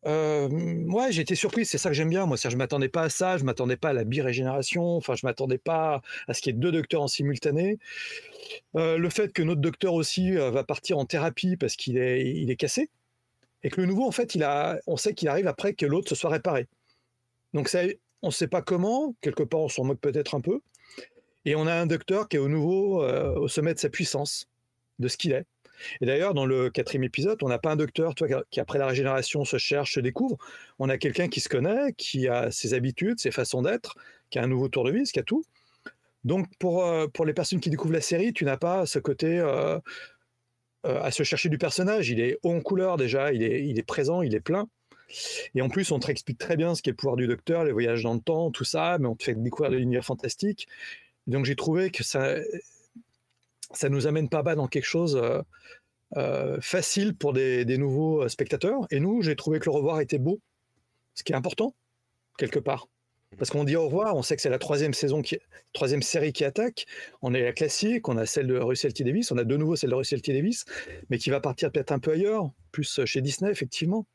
euh, 0.06 0.48
ouais, 0.48 1.10
j'ai 1.10 1.22
été 1.22 1.34
surpris, 1.34 1.66
c'est 1.66 1.78
ça 1.78 1.88
que 1.88 1.94
j'aime 1.94 2.10
bien. 2.10 2.26
Moi, 2.26 2.36
je 2.36 2.56
m'attendais 2.56 2.88
pas 2.88 3.02
à 3.02 3.08
ça, 3.08 3.38
je 3.38 3.44
m'attendais 3.44 3.76
pas 3.76 3.88
à 3.90 3.92
la 3.92 4.04
birégénération, 4.04 4.96
enfin, 4.96 5.14
je 5.16 5.26
m'attendais 5.26 5.58
pas 5.58 6.00
à 6.28 6.34
ce 6.34 6.40
qu'il 6.40 6.54
y 6.54 6.56
ait 6.56 6.60
deux 6.60 6.70
docteurs 6.70 7.02
en 7.02 7.08
simultané. 7.08 7.78
Euh, 8.76 8.98
le 8.98 9.10
fait 9.10 9.32
que 9.32 9.42
notre 9.42 9.60
docteur 9.60 9.94
aussi 9.94 10.36
euh, 10.36 10.50
va 10.50 10.62
partir 10.62 10.98
en 10.98 11.06
thérapie 11.06 11.56
parce 11.56 11.74
qu'il 11.74 11.98
est, 11.98 12.56
cassé, 12.56 12.88
et 13.64 13.70
que 13.70 13.80
le 13.80 13.86
nouveau, 13.86 14.06
en 14.06 14.12
fait, 14.12 14.34
il 14.36 14.44
a, 14.44 14.78
on 14.86 14.96
sait 14.96 15.12
qu'il 15.14 15.28
arrive 15.28 15.48
après 15.48 15.74
que 15.74 15.86
l'autre 15.86 16.08
se 16.08 16.14
soit 16.14 16.30
réparé. 16.30 16.68
Donc, 17.52 17.68
ça, 17.68 17.80
on 18.22 18.28
ne 18.28 18.32
sait 18.32 18.48
pas 18.48 18.62
comment, 18.62 19.14
quelque 19.22 19.42
part, 19.42 19.60
on 19.60 19.68
s'en 19.68 19.84
moque 19.84 20.00
peut-être 20.00 20.36
un 20.36 20.40
peu. 20.40 20.60
Et 21.44 21.56
on 21.56 21.66
a 21.66 21.74
un 21.74 21.86
docteur 21.86 22.28
qui 22.28 22.36
est 22.36 22.40
au 22.40 22.48
nouveau 22.48 23.04
au 23.04 23.48
sommet 23.48 23.74
de 23.74 23.78
sa 23.78 23.88
puissance, 23.88 24.48
de 24.98 25.08
ce 25.08 25.16
qu'il 25.16 25.32
est. 25.32 25.46
Et 26.00 26.06
d'ailleurs, 26.06 26.34
dans 26.34 26.46
le 26.46 26.70
quatrième 26.70 27.04
épisode, 27.04 27.38
on 27.42 27.48
n'a 27.48 27.58
pas 27.58 27.72
un 27.72 27.76
docteur 27.76 28.14
toi, 28.14 28.28
qui, 28.50 28.60
après 28.60 28.78
la 28.78 28.86
régénération, 28.86 29.44
se 29.44 29.58
cherche, 29.58 29.94
se 29.94 30.00
découvre. 30.00 30.36
On 30.78 30.88
a 30.88 30.98
quelqu'un 30.98 31.28
qui 31.28 31.40
se 31.40 31.48
connaît, 31.48 31.92
qui 31.96 32.28
a 32.28 32.50
ses 32.50 32.74
habitudes, 32.74 33.18
ses 33.20 33.30
façons 33.30 33.62
d'être, 33.62 33.96
qui 34.30 34.38
a 34.38 34.42
un 34.42 34.48
nouveau 34.48 34.68
tour 34.68 34.84
de 34.84 34.92
vis, 34.92 35.12
qui 35.12 35.18
a 35.18 35.22
tout. 35.22 35.44
Donc, 36.24 36.48
pour, 36.58 36.84
euh, 36.84 37.06
pour 37.06 37.24
les 37.24 37.34
personnes 37.34 37.60
qui 37.60 37.70
découvrent 37.70 37.94
la 37.94 38.00
série, 38.00 38.32
tu 38.32 38.44
n'as 38.44 38.56
pas 38.56 38.84
ce 38.86 38.98
côté 38.98 39.38
euh, 39.38 39.78
euh, 40.86 41.00
à 41.02 41.10
se 41.10 41.22
chercher 41.22 41.48
du 41.48 41.58
personnage. 41.58 42.10
Il 42.10 42.20
est 42.20 42.38
haut 42.42 42.52
en 42.52 42.60
couleur 42.60 42.96
déjà, 42.96 43.32
il 43.32 43.42
est, 43.42 43.66
il 43.66 43.78
est 43.78 43.86
présent, 43.86 44.22
il 44.22 44.34
est 44.34 44.40
plein. 44.40 44.68
Et 45.54 45.62
en 45.62 45.68
plus, 45.68 45.92
on 45.92 46.00
te 46.00 46.10
explique 46.10 46.38
très 46.38 46.56
bien 46.56 46.74
ce 46.74 46.82
qu'est 46.82 46.90
le 46.90 46.96
pouvoir 46.96 47.16
du 47.16 47.28
docteur, 47.28 47.64
les 47.64 47.70
voyages 47.70 48.02
dans 48.02 48.14
le 48.14 48.20
temps, 48.20 48.50
tout 48.50 48.64
ça, 48.64 48.98
mais 48.98 49.06
on 49.06 49.14
te 49.14 49.22
fait 49.22 49.34
découvrir 49.34 49.70
l'univers 49.70 50.04
fantastique. 50.04 50.66
Donc 51.26 51.44
j'ai 51.44 51.56
trouvé 51.56 51.90
que 51.90 52.02
ça, 52.02 52.36
ça 53.72 53.88
nous 53.88 54.06
amène 54.06 54.28
pas 54.28 54.42
bas 54.42 54.54
dans 54.54 54.68
quelque 54.68 54.84
chose 54.84 55.16
euh, 55.16 55.42
euh, 56.16 56.58
facile 56.60 57.16
pour 57.16 57.32
des, 57.32 57.64
nouveaux 57.78 58.22
euh, 58.22 58.28
spectateurs. 58.28 58.86
Et 58.90 59.00
nous, 59.00 59.22
j'ai 59.22 59.36
trouvé 59.36 59.58
que 59.58 59.66
le 59.66 59.72
revoir 59.72 60.00
était 60.00 60.18
beau, 60.18 60.40
ce 61.14 61.24
qui 61.24 61.32
est 61.32 61.36
important, 61.36 61.74
quelque 62.38 62.58
part. 62.58 62.88
Parce 63.38 63.50
qu'on 63.50 63.64
dit 63.64 63.76
au 63.76 63.86
revoir, 63.86 64.16
on 64.16 64.22
sait 64.22 64.36
que 64.36 64.42
c'est 64.42 64.50
la 64.50 64.58
troisième 64.58 64.94
saison, 64.94 65.20
troisième 65.72 66.00
série 66.00 66.32
qui 66.32 66.44
attaque. 66.44 66.86
On 67.22 67.34
a 67.34 67.40
la 67.40 67.52
classique, 67.52 68.08
on 68.08 68.16
a 68.16 68.24
celle 68.24 68.46
de 68.46 68.56
Russell 68.56 68.92
T. 68.92 69.02
Davis, 69.02 69.32
on 69.32 69.36
a 69.36 69.44
de 69.44 69.56
nouveau 69.56 69.74
celle 69.74 69.90
de 69.90 69.96
Russell 69.96 70.22
T. 70.22 70.32
Davis, 70.32 70.64
mais 71.10 71.18
qui 71.18 71.30
va 71.30 71.40
partir 71.40 71.72
peut-être 71.72 71.90
un 71.90 71.98
peu 71.98 72.12
ailleurs, 72.12 72.50
plus 72.70 73.04
chez 73.04 73.20
Disney, 73.20 73.50
effectivement. 73.50 74.06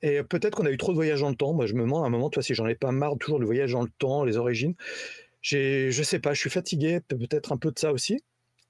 Et 0.00 0.22
peut-être 0.22 0.56
qu'on 0.56 0.64
a 0.64 0.70
eu 0.70 0.78
trop 0.78 0.92
de 0.92 0.96
voyages 0.96 1.20
dans 1.20 1.28
le 1.28 1.36
temps. 1.36 1.52
Moi, 1.52 1.66
je 1.66 1.74
me 1.74 1.82
demande 1.82 2.02
à 2.02 2.06
un 2.06 2.10
moment, 2.10 2.30
toi, 2.30 2.42
si 2.42 2.54
j'en 2.54 2.66
ai 2.66 2.74
pas 2.74 2.92
marre 2.92 3.18
toujours 3.18 3.40
de 3.40 3.44
voyage 3.44 3.72
dans 3.72 3.82
le 3.82 3.90
temps, 3.98 4.24
les 4.24 4.38
origines. 4.38 4.74
Je 5.42 6.02
sais 6.02 6.18
pas, 6.18 6.32
je 6.32 6.40
suis 6.40 6.50
fatigué, 6.50 7.00
peut-être 7.00 7.52
un 7.52 7.58
peu 7.58 7.70
de 7.70 7.78
ça 7.78 7.92
aussi 7.92 8.22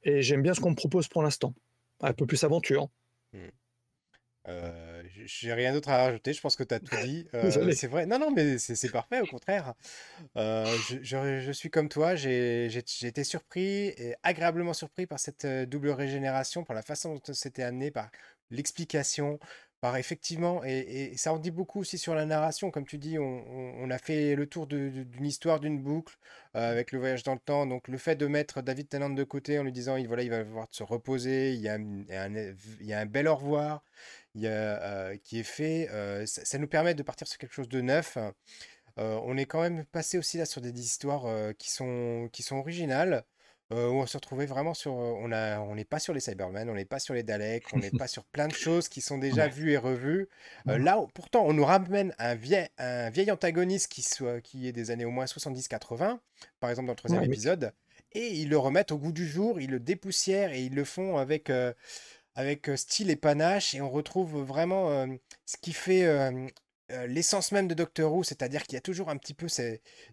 et 0.09 0.23
j'aime 0.23 0.43
bien 0.43 0.55
ce 0.55 0.61
qu'on 0.61 0.71
me 0.71 0.77
propose 0.77 1.09
pour 1.09 1.23
l'instant. 1.23 1.55
Un 2.01 2.13
peu 2.13 2.27
plus 2.27 2.43
aventure. 2.45 2.89
Mmh. 3.33 3.49
Euh, 4.49 5.03
j'ai 5.27 5.53
rien 5.53 5.75
d'autre 5.75 5.91
à 5.91 5.99
rajouter, 5.99 6.33
je 6.33 6.41
pense 6.41 6.57
que 6.57 6.63
tu 6.63 6.75
as 6.75 6.81
tout 6.81 6.97
dit. 7.05 7.27
Euh, 7.35 7.73
c'est 7.73 7.87
vrai, 7.87 8.07
non, 8.07 8.19
non, 8.19 8.31
mais 8.31 8.59
c'est 8.59 8.91
parfait, 8.91 9.21
au 9.21 9.27
contraire. 9.27 9.75
Euh, 10.37 10.65
je, 10.89 11.41
je, 11.41 11.53
suis 11.53 11.71
comme 11.71 11.89
toi, 11.89 12.15
j'ai 12.15 12.67
été 13.03 13.25
surpris 13.25 13.89
et 13.89 14.15
agréablement 14.23 14.73
surpris 14.73 15.07
par 15.07 15.21
cette 15.21 15.47
double 15.69 15.91
régénération, 15.91 16.65
par 16.65 16.75
la 16.75 16.83
façon 16.83 17.15
dont 17.15 17.35
c'était 17.35 17.63
amené, 17.63 17.91
par 17.91 18.11
l'explication, 18.51 19.39
par 19.81 19.97
effectivement, 19.97 20.63
et, 20.65 21.17
ça 21.17 21.33
en 21.33 21.39
dit 21.39 21.51
beaucoup 21.51 21.81
aussi 21.81 21.99
sur 21.99 22.15
la 22.15 22.27
narration. 22.27 22.71
Comme 22.71 22.87
tu 22.87 22.99
dis, 22.99 23.19
on, 23.19 23.91
a 23.91 23.99
fait 23.99 24.35
le 24.35 24.47
tour 24.47 24.67
d'une 24.67 25.25
histoire, 25.25 25.61
d'une 25.61 25.81
boucle 25.81 26.17
euh, 26.57 26.71
avec 26.71 26.93
le 26.93 26.99
voyage 26.99 27.23
dans 27.23 27.35
le 27.35 27.39
temps. 27.41 27.67
Donc 27.67 27.89
le 27.89 27.99
fait 27.99 28.17
de 28.17 28.27
mettre 28.27 28.61
David 28.63 28.89
Tennant 28.89 29.11
de 29.11 29.25
côté 29.25 29.59
en 29.59 29.63
lui 29.63 29.73
disant 29.73 29.97
il, 29.97 30.09
voilà, 30.09 30.23
il 30.25 30.31
va 30.31 30.45
devoir 30.45 30.67
se 30.71 30.83
reposer, 30.83 31.53
il 31.55 31.61
y, 31.61 31.69
a 31.69 31.75
un, 31.75 32.35
il 32.81 32.87
y 32.87 32.93
a 32.93 32.99
un 32.99 33.07
bel 33.07 33.29
au 33.29 33.37
revoir 33.37 33.85
il 34.35 34.43
y 34.43 34.47
a, 34.49 34.51
euh, 34.51 35.17
qui 35.25 35.41
est 35.41 35.43
fait, 35.45 35.89
euh, 35.91 36.25
ça, 36.27 36.59
nous 36.59 36.69
permet 36.69 36.95
de 36.95 37.03
partir 37.03 37.27
sur 37.27 37.39
quelque 37.39 37.55
chose 37.55 37.69
de 37.69 37.81
neuf. 37.81 38.19
on 38.97 39.37
est 39.37 39.47
quand 39.47 39.63
même 39.63 39.85
passé 39.87 40.19
aussi 40.19 40.39
là 40.39 40.45
sur 40.45 40.61
des 40.61 40.73
histoires 40.81 41.55
qui, 41.57 41.71
sont, 41.71 42.29
qui 42.33 42.43
sont 42.43 42.57
originales. 42.57 43.25
Euh, 43.71 43.91
où 43.91 43.97
on 43.97 44.07
se 44.07 44.17
retrouvait 44.17 44.47
vraiment 44.47 44.73
sur. 44.73 44.93
Euh, 44.93 45.13
on 45.21 45.31
a, 45.31 45.61
on 45.61 45.75
n'est 45.75 45.85
pas 45.85 45.99
sur 45.99 46.15
les 46.15 46.21
Cybermen, 46.21 46.71
on 46.71 46.75
n'est 46.75 46.87
pas 46.87 46.99
sur 46.99 47.13
les 47.13 47.23
Daleks, 47.23 47.65
on 47.75 47.79
n'est 47.79 47.91
pas 47.99 48.09
sur 48.09 48.25
plein 48.25 48.49
de 48.49 48.55
choses 48.55 48.89
qui 48.89 49.03
sont 49.03 49.19
déjà 49.19 49.47
vues 49.47 49.73
et 49.73 49.77
revues. 49.77 50.29
Euh, 50.69 50.79
là, 50.79 50.99
pourtant, 51.13 51.45
on 51.45 51.53
nous 51.53 51.67
ramène 51.67 52.15
un 52.19 52.35
vieil, 52.35 52.67
un 52.79 53.11
vieil 53.11 53.31
antagoniste 53.31 53.93
qui, 53.93 54.01
soit, 54.01 54.41
qui 54.41 54.69
est 54.69 54.73
des 54.73 54.91
années 54.91 55.05
au 55.05 55.11
moins 55.11 55.27
70-80, 55.27 56.19
par 56.61 56.71
exemple 56.71 56.87
dans 56.87 56.93
le 56.93 56.97
troisième 56.97 57.25
épisode, 57.25 57.73
et 58.13 58.29
ils 58.29 58.49
le 58.49 58.57
remettent 58.57 58.91
au 58.91 58.97
goût 58.97 59.13
du 59.13 59.29
jour, 59.29 59.61
ils 59.61 59.71
le 59.71 59.81
dépoussièrent 59.81 60.53
et 60.55 60.63
ils 60.63 60.75
le 60.75 60.85
font 60.85 61.19
avec, 61.19 61.53
avec 62.35 62.71
style 62.77 63.11
et 63.11 63.17
panache, 63.17 63.75
et 63.75 63.83
on 63.83 63.91
retrouve 63.91 64.43
vraiment 64.43 65.07
ce 65.45 65.57
qui 65.61 65.75
fait 65.75 66.07
euh, 66.91 67.07
l'essence 67.07 67.53
même 67.53 67.69
de 67.69 67.75
Doctor 67.75 68.13
Who, 68.13 68.25
c'est-à-dire 68.25 68.63
qu'il 68.65 68.75
y 68.75 68.79
a 68.79 68.81
toujours 68.81 69.11
un 69.11 69.17
petit 69.17 69.35
peu, 69.35 69.47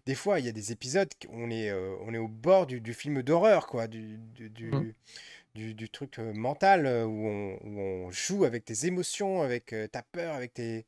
des 0.06 0.14
fois 0.14 0.40
il 0.40 0.46
y 0.46 0.48
a 0.48 0.52
des 0.52 0.72
épisodes 0.72 1.08
on 1.30 1.50
est 1.50 1.70
euh, 1.70 1.96
on 2.02 2.12
est 2.14 2.18
au 2.18 2.28
bord 2.28 2.66
du, 2.66 2.80
du 2.80 2.94
film 2.94 3.22
d'horreur 3.22 3.66
quoi, 3.66 3.86
du 3.88 4.18
du, 4.34 4.50
du, 4.50 4.70
Mmh. 4.72 4.92
du- 5.54 5.74
du 5.74 5.88
truc 5.90 6.18
euh, 6.18 6.32
mental 6.34 6.86
où 6.86 7.26
on, 7.26 7.58
où 7.64 7.80
on 7.80 8.10
joue 8.10 8.44
avec 8.44 8.64
tes 8.64 8.86
émotions, 8.86 9.42
avec 9.42 9.74
ta 9.92 10.02
peur, 10.02 10.34
avec 10.34 10.54
tes 10.54 10.86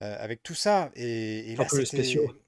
avec 0.00 0.42
tout 0.42 0.54
ça. 0.54 0.90
Et, 0.96 1.54
là 1.56 1.66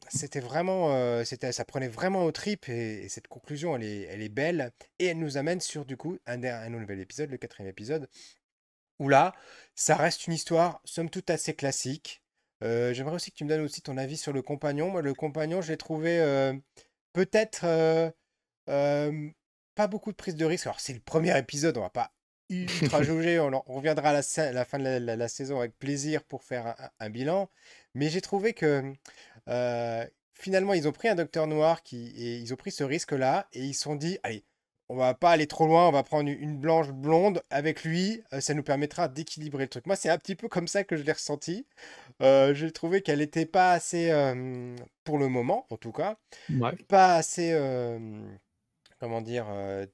c'était 0.09 0.41
vraiment 0.41 1.25
c'était 1.25 1.53
ça 1.53 1.65
prenait 1.65 1.89
vraiment 1.89 2.25
au 2.25 2.33
trip 2.33 2.69
et, 2.69 3.05
et 3.05 3.09
cette 3.09 3.29
conclusion 3.29 3.77
elle 3.77 3.85
est 3.85 4.03
elle 4.03 4.23
est 4.23 4.29
belle 4.29 4.73
et 4.99 5.07
elle 5.07 5.19
nous 5.19 5.37
amène 5.37 5.61
sur 5.61 5.85
du 5.85 5.97
coup 5.97 6.19
un 6.27 6.69
nouvel 6.71 7.01
épisode, 7.01 7.31
le 7.31 7.39
quatrième 7.39 7.71
épisode 7.71 8.09
où 8.99 9.09
là, 9.09 9.35
ça 9.75 9.97
reste 9.97 10.27
une 10.27 10.33
histoire, 10.35 10.81
somme 10.85 11.11
toute, 11.11 11.31
assez 11.31 11.55
classique. 11.55 12.22
Euh, 12.63 12.93
j'aimerais 12.95 13.15
aussi 13.17 13.31
que 13.33 13.37
tu 13.37 13.45
me 13.45 13.49
donnes 13.49 13.61
aussi 13.63 13.83
ton 13.83 13.97
avis 13.97 14.17
sur 14.17 14.33
le 14.33 14.43
compagnon. 14.43 14.91
Moi, 14.91 15.03
le 15.03 15.15
compagnon, 15.15 15.61
je 15.61 15.69
l'ai 15.73 15.77
trouvé 15.77 16.21
euh, 16.21 16.53
peut-être 17.13 17.65
euh, 17.65 18.11
pas 19.75 19.87
beaucoup 19.89 20.11
de 20.13 20.17
prise 20.17 20.37
de 20.37 20.45
risque. 20.45 20.67
Alors, 20.67 20.81
c'est 20.81 20.93
le 20.93 21.01
premier 21.01 21.37
épisode, 21.39 21.77
on 21.77 21.83
va 21.83 21.91
pas 21.91 22.13
ultra 22.51 23.03
jauger. 23.03 23.39
On, 23.41 23.51
on 23.67 23.75
reviendra 23.75 24.11
à 24.11 24.13
la, 24.13 24.65
fin 24.65 24.79
de 24.79 24.85
la, 24.85 25.01
la- 25.01 25.17
la 25.17 25.29
saison 25.29 25.59
avec 25.59 25.79
plaisir 25.79 26.23
pour 26.25 26.45
faire 26.45 26.67
un, 26.69 26.91
un 27.01 27.11
bilan. 27.11 27.51
Mais 27.95 28.09
j'ai 28.11 28.21
trouvé 28.21 28.53
que 28.55 28.93
finalement, 30.35 30.75
ils 30.75 30.89
ont 30.89 30.93
pris 30.93 31.09
un 31.09 31.15
docteur 31.15 31.47
noir 31.47 31.83
qui, 31.83 32.09
et 32.17 32.37
ils 32.39 32.53
ont 32.53 32.57
pris 32.57 32.71
ce 32.71 32.85
risque-là 32.85 33.49
et 33.53 33.61
ils 33.65 33.75
se 33.75 33.83
sont 33.83 33.97
dit, 33.97 34.19
allez, 34.23 34.45
on 34.93 34.97
va 34.97 35.15
pas 35.15 35.31
aller 35.31 35.47
trop 35.47 35.67
loin, 35.67 35.89
on 35.89 35.93
va 35.93 36.03
prendre 36.03 36.29
une 36.31 36.57
blanche 36.59 36.89
blonde 36.91 37.43
avec 37.51 37.85
lui, 37.85 38.23
euh, 38.33 38.41
ça 38.41 38.55
nous 38.55 38.63
permettra 38.63 39.09
d'équilibrer 39.09 39.65
le 39.65 39.69
truc. 39.69 39.87
Moi, 39.87 39.97
c'est 39.97 40.11
un 40.11 40.19
petit 40.19 40.37
peu 40.37 40.49
comme 40.49 40.69
ça 40.69 40.85
que 40.85 40.97
je 40.97 41.03
l'ai 41.03 41.13
ressenti. 41.13 41.67
Euh, 42.23 42.55
j'ai 42.55 42.73
trouvé 42.73 43.03
qu'elle 43.03 43.21
n'était 43.21 43.47
pas 43.47 43.73
assez, 43.73 44.11
euh, 44.11 44.77
pour 45.05 45.19
le 45.19 45.29
moment 45.29 45.67
en 45.71 45.77
tout 45.79 45.93
cas, 45.93 46.17
Ouais. 46.51 46.77
pas 46.89 47.17
assez, 47.17 47.53
euh, 47.53 47.99
comment 49.01 49.21
dire, 49.21 49.47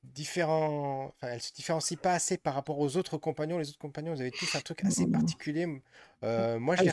différent. 0.04 1.06
Enfin, 1.16 1.28
elle 1.32 1.40
se 1.42 1.52
différencie 1.52 1.98
pas 1.98 2.12
assez 2.12 2.37
par 2.37 2.54
rapport 2.54 2.78
aux 2.78 2.96
autres 2.96 3.16
compagnons. 3.18 3.58
Les 3.58 3.68
autres 3.70 3.78
compagnons, 3.78 4.14
ils 4.14 4.20
avaient 4.20 4.30
tous 4.32 4.54
un 4.54 4.61
truc 4.61 4.84
assez 4.84 5.06
particulier. 5.06 5.66
Euh, 6.24 6.58
moi, 6.58 6.76
je 6.76 6.82
Ah, 6.82 6.84
l'ai 6.84 6.90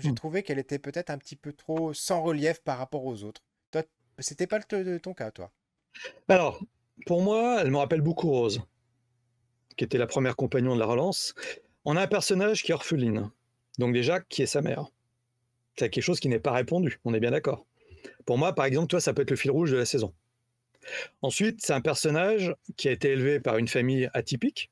j'ai 0.00 0.10
Mm. 0.10 0.14
trouvé 0.14 0.42
qu'elle 0.42 0.58
était 0.58 0.78
peut-être 0.78 1.10
un 1.10 1.18
petit 1.18 1.36
peu 1.36 1.52
trop 1.52 1.92
sans 1.94 2.22
relief 2.22 2.60
par 2.62 2.78
rapport 2.78 3.04
aux 3.04 3.24
autres. 3.24 3.42
Toi, 3.70 3.82
c'était 4.18 4.46
pas 4.46 4.58
le 4.58 5.00
ton 5.00 5.14
cas, 5.14 5.30
toi? 5.30 5.50
Alors, 6.28 6.60
pour 7.06 7.22
moi, 7.22 7.58
elle 7.60 7.70
me 7.70 7.78
rappelle 7.78 8.00
beaucoup 8.00 8.30
Rose, 8.30 8.62
qui 9.76 9.84
était 9.84 9.98
la 9.98 10.06
première 10.06 10.36
compagnon 10.36 10.74
de 10.74 10.80
la 10.80 10.86
relance. 10.86 11.34
On 11.84 11.96
a 11.96 12.02
un 12.02 12.06
personnage 12.06 12.62
qui 12.62 12.72
est 12.72 12.74
orpheline, 12.74 13.30
donc 13.78 13.92
déjà 13.92 14.20
qui 14.20 14.42
est 14.42 14.46
sa 14.46 14.62
mère. 14.62 14.86
C'est 15.76 15.90
quelque 15.90 16.04
chose 16.04 16.20
qui 16.20 16.28
n'est 16.28 16.38
pas 16.38 16.52
répondu, 16.52 17.00
on 17.04 17.14
est 17.14 17.20
bien 17.20 17.32
d'accord. 17.32 17.66
Pour 18.26 18.38
moi, 18.38 18.54
par 18.54 18.64
exemple, 18.64 18.88
toi, 18.88 19.00
ça 19.00 19.12
peut 19.12 19.22
être 19.22 19.30
le 19.30 19.36
fil 19.36 19.50
rouge 19.50 19.70
de 19.70 19.76
la 19.76 19.84
saison. 19.84 20.14
Ensuite, 21.22 21.60
c'est 21.62 21.72
un 21.72 21.80
personnage 21.80 22.54
qui 22.76 22.88
a 22.88 22.92
été 22.92 23.10
élevé 23.10 23.40
par 23.40 23.58
une 23.58 23.68
famille 23.68 24.08
atypique 24.14 24.70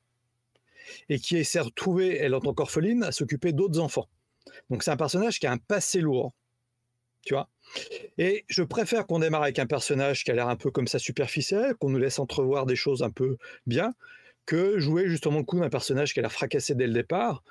et 1.09 1.19
qui 1.19 1.43
s'est 1.43 1.59
retrouvée, 1.59 2.17
elle 2.17 2.35
en 2.35 2.39
tant 2.39 2.53
qu'orpheline, 2.53 3.03
à 3.03 3.11
s'occuper 3.11 3.51
d'autres 3.51 3.79
enfants. 3.79 4.07
Donc 4.69 4.83
c'est 4.83 4.91
un 4.91 4.97
personnage 4.97 5.39
qui 5.39 5.47
a 5.47 5.51
un 5.51 5.57
passé 5.57 6.01
lourd, 6.01 6.33
tu 7.25 7.33
vois. 7.33 7.49
Et 8.17 8.45
je 8.47 8.63
préfère 8.63 9.07
qu'on 9.07 9.19
démarre 9.19 9.43
avec 9.43 9.59
un 9.59 9.65
personnage 9.65 10.23
qui 10.23 10.31
a 10.31 10.35
l'air 10.35 10.49
un 10.49 10.55
peu 10.55 10.71
comme 10.71 10.87
ça 10.87 10.99
superficiel, 10.99 11.75
qu'on 11.75 11.89
nous 11.89 11.99
laisse 11.99 12.19
entrevoir 12.19 12.65
des 12.65 12.75
choses 12.75 13.03
un 13.03 13.09
peu 13.09 13.37
bien, 13.65 13.95
que 14.45 14.79
jouer 14.79 15.07
justement 15.07 15.39
le 15.39 15.43
coup 15.43 15.59
d'un 15.59 15.69
personnage 15.69 16.13
qui 16.13 16.19
a 16.19 16.21
l'air 16.21 16.31
fracassé 16.31 16.75
dès 16.75 16.87
le 16.87 16.93
départ. 16.93 17.43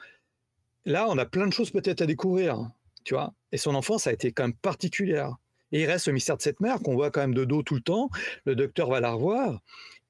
Là, 0.84 1.06
on 1.08 1.18
a 1.18 1.26
plein 1.26 1.46
de 1.46 1.52
choses 1.52 1.70
peut-être 1.70 2.02
à 2.02 2.06
découvrir, 2.06 2.70
tu 3.04 3.14
vois. 3.14 3.34
Et 3.52 3.56
son 3.56 3.74
enfance 3.74 4.06
a 4.06 4.12
été 4.12 4.32
quand 4.32 4.44
même 4.44 4.54
particulière. 4.54 5.36
Et 5.72 5.82
il 5.82 5.86
reste 5.86 6.06
le 6.06 6.12
mystère 6.12 6.36
de 6.36 6.42
cette 6.42 6.60
mère 6.60 6.80
qu'on 6.80 6.94
voit 6.94 7.10
quand 7.10 7.20
même 7.20 7.34
de 7.34 7.44
dos 7.44 7.62
tout 7.62 7.74
le 7.74 7.80
temps. 7.80 8.10
Le 8.44 8.54
docteur 8.54 8.90
va 8.90 9.00
la 9.00 9.12
revoir. 9.12 9.60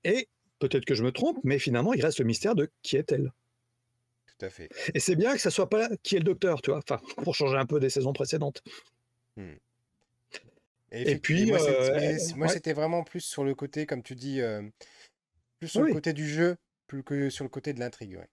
Et 0.04 0.28
peut-être 0.58 0.84
que 0.84 0.94
je 0.94 1.04
me 1.04 1.12
trompe, 1.12 1.38
mais 1.44 1.58
finalement, 1.58 1.94
il 1.94 2.02
reste 2.02 2.18
le 2.18 2.24
mystère 2.24 2.54
de 2.54 2.70
qui 2.82 2.96
est-elle. 2.96 3.32
Tout 4.26 4.46
à 4.46 4.50
fait. 4.50 4.68
Et 4.94 4.98
c'est 4.98 5.14
bien 5.14 5.34
que 5.34 5.40
ça 5.40 5.50
soit 5.50 5.68
pas 5.68 5.88
qui 6.02 6.16
est 6.16 6.18
le 6.18 6.24
docteur, 6.24 6.62
tu 6.62 6.70
vois. 6.70 6.78
Enfin, 6.78 7.00
pour 7.22 7.34
changer 7.34 7.56
un 7.56 7.66
peu 7.66 7.78
des 7.78 7.90
saisons 7.90 8.12
précédentes. 8.12 8.62
Et, 10.94 11.16
puis, 11.16 11.46
moi, 11.46 11.58
euh, 11.62 12.18
ouais. 12.36 12.48
c'était 12.48 12.74
vraiment 12.74 13.02
plus 13.02 13.20
sur 13.20 13.44
le 13.44 13.54
côté, 13.54 13.86
comme 13.86 14.02
tu 14.02 14.14
dis, 14.14 14.40
euh, 14.40 14.62
plus 15.58 15.68
sur 15.68 15.82
le 15.82 15.92
côté 15.92 16.12
du 16.12 16.28
jeu, 16.28 16.56
plus 16.86 17.02
que 17.02 17.30
sur 17.30 17.44
le 17.44 17.48
côté 17.48 17.72
de 17.72 17.80
l'intrigue. 17.80 18.16
ouais. 18.16 18.28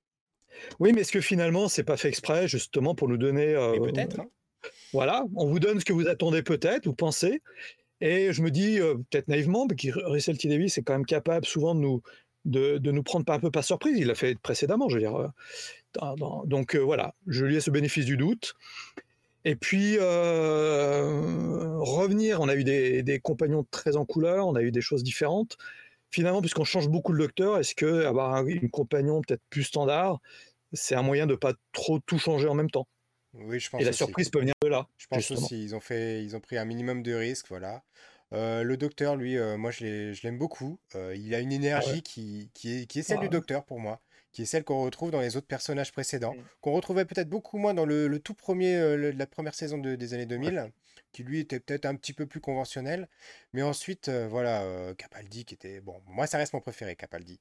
Oui, 0.80 0.92
mais 0.94 1.02
est-ce 1.02 1.12
que 1.12 1.22
finalement, 1.22 1.70
c'est 1.70 1.84
pas 1.84 1.96
fait 1.96 2.10
exprès, 2.10 2.48
justement, 2.48 2.96
pour 2.96 3.08
nous 3.08 3.18
donner. 3.18 3.54
euh, 3.56 3.80
peut-être. 3.80 4.20
hein. 4.20 4.30
Voilà, 4.92 5.24
on 5.36 5.48
vous 5.48 5.60
donne 5.60 5.80
ce 5.80 5.86
que 5.86 5.94
vous 5.94 6.08
attendez 6.08 6.44
peut-être, 6.44 6.86
vous 6.86 6.94
pensez. 6.94 7.42
Et 8.02 8.34
je 8.34 8.42
me 8.42 8.52
dis, 8.52 8.80
euh, 8.80 8.96
peut-être 9.10 9.28
naïvement, 9.30 9.66
mais 9.70 9.76
que 9.76 9.88
Russell 10.10 10.38
T. 10.38 10.50
Davis 10.50 10.78
est 10.78 10.84
quand 10.84 10.94
même 10.94 11.06
capable 11.06 11.46
souvent 11.46 11.76
de 11.76 11.80
nous, 11.80 12.02
de, 12.46 12.78
de 12.78 12.92
nous 12.92 13.04
prendre 13.04 13.32
un 13.32 13.40
peu 13.40 13.52
par 13.52 13.64
surprise. 13.64 13.98
Il 13.98 14.08
l'a 14.08 14.16
fait 14.16 14.38
précédemment, 14.38 14.90
je 14.90 14.96
veux 14.96 15.02
dire. 15.02 15.16
euh, 15.16 15.28
dans- 15.94 16.16
dans- 16.16 16.46
donc 16.46 16.76
euh, 16.76 16.80
voilà, 16.80 17.16
je 17.28 17.46
lui 17.46 17.56
ai 17.56 17.62
ce 17.62 17.72
bénéfice 17.72 18.06
du 18.06 18.18
doute. 18.18 18.54
Et 19.50 19.56
puis, 19.56 19.98
euh, 20.00 21.76
revenir, 21.80 22.40
on 22.40 22.48
a 22.50 22.56
eu 22.56 22.64
des, 22.64 23.02
des 23.02 23.20
compagnons 23.20 23.66
très 23.72 23.96
en 23.96 24.06
couleur, 24.06 24.46
on 24.46 24.54
a 24.56 24.62
eu 24.62 24.72
des 24.72 24.82
choses 24.82 25.04
différentes. 25.04 25.58
Finalement, 26.12 26.42
puisqu'on 26.42 26.66
change 26.66 26.90
beaucoup 26.90 27.14
le 27.14 27.20
docteur, 27.26 27.60
est-ce 27.60 27.76
que 27.76 28.06
avoir 28.06 28.36
un, 28.36 28.46
une 28.48 28.70
compagnon 28.72 29.22
peut-être 29.22 29.44
plus 29.50 29.64
standard, 29.64 30.20
c'est 30.74 30.96
un 30.96 31.04
moyen 31.04 31.28
de 31.28 31.36
pas 31.36 31.54
trop 31.74 32.00
tout 32.00 32.20
changer 32.20 32.50
en 32.50 32.56
même 32.56 32.72
temps? 32.72 32.88
Oui, 33.34 33.60
je 33.60 33.70
pense 33.70 33.80
Et 33.80 33.86
la 33.86 33.92
aussi. 33.92 33.94
surprise 33.94 34.30
peut 34.30 34.40
venir 34.42 34.56
de 34.64 34.70
là, 34.70 34.88
Je 34.98 35.08
pense 35.08 35.32
justement. 35.32 35.32
aussi, 35.32 35.64
ils 35.64 35.76
ont 35.76 35.82
fait, 35.82 36.24
ils 36.24 36.36
ont 36.36 36.42
pris 36.42 36.58
un 36.58 36.66
minimum 36.66 37.04
de 37.04 37.14
risques, 37.14 37.48
voilà. 37.50 37.84
Euh, 38.34 38.64
le 38.64 38.78
docteur, 38.78 39.16
lui, 39.18 39.38
euh, 39.38 39.58
moi 39.58 39.72
je 39.72 39.86
l'ai- 39.86 40.14
je 40.16 40.24
l'aime 40.24 40.38
beaucoup. 40.40 40.82
Il 40.96 41.36
a 41.36 41.40
une 41.42 41.52
énergie 41.54 42.04
qui, 42.04 42.52
qui 42.56 42.82
est, 42.84 42.88
qui 42.88 43.00
est 43.00 43.04
celle 43.04 43.20
du 43.20 43.30
Ouais. 43.30 43.30
docteur 43.30 43.66
pour 43.66 43.80
moi, 43.80 44.02
qui 44.32 44.44
est 44.44 44.46
celle 44.46 44.64
qu'on 44.64 44.84
retrouve 44.84 45.12
dans 45.12 45.22
les 45.22 45.38
autres 45.38 45.48
personnages 45.48 45.92
précédents, 45.92 46.34
Mm. 46.36 46.42
qu'on 46.62 46.72
retrouvait 46.74 47.06
peut-être 47.06 47.30
beaucoup 47.30 47.58
moins 47.58 47.74
dans 47.74 47.86
le, 47.86 48.08
le 48.08 48.20
tout 48.20 48.34
premier, 48.34 48.76
euh, 48.76 48.96
le- 48.96 49.12
la 49.12 49.28
première 49.28 49.54
saison 49.56 49.78
de- 49.78 49.96
des 49.96 50.14
années 50.14 50.26
2000, 50.26 50.72
qui 51.12 51.24
lui 51.24 51.40
était 51.40 51.60
peut-être 51.60 51.86
un 51.86 51.96
petit 51.96 52.14
peu 52.14 52.26
plus 52.28 52.40
conventionnel. 52.42 53.08
Mais 53.54 53.64
ensuite, 53.64 54.10
euh, 54.10 54.28
voilà, 54.28 54.62
euh, 54.64 54.94
Capaldi 54.94 55.46
qui 55.46 55.56
était, 55.56 55.82
bon, 55.82 56.02
moi 56.08 56.28
ça 56.28 56.38
reste 56.38 56.54
mon 56.54 56.62
préféré, 56.62 56.96
Capaldi, 56.96 57.40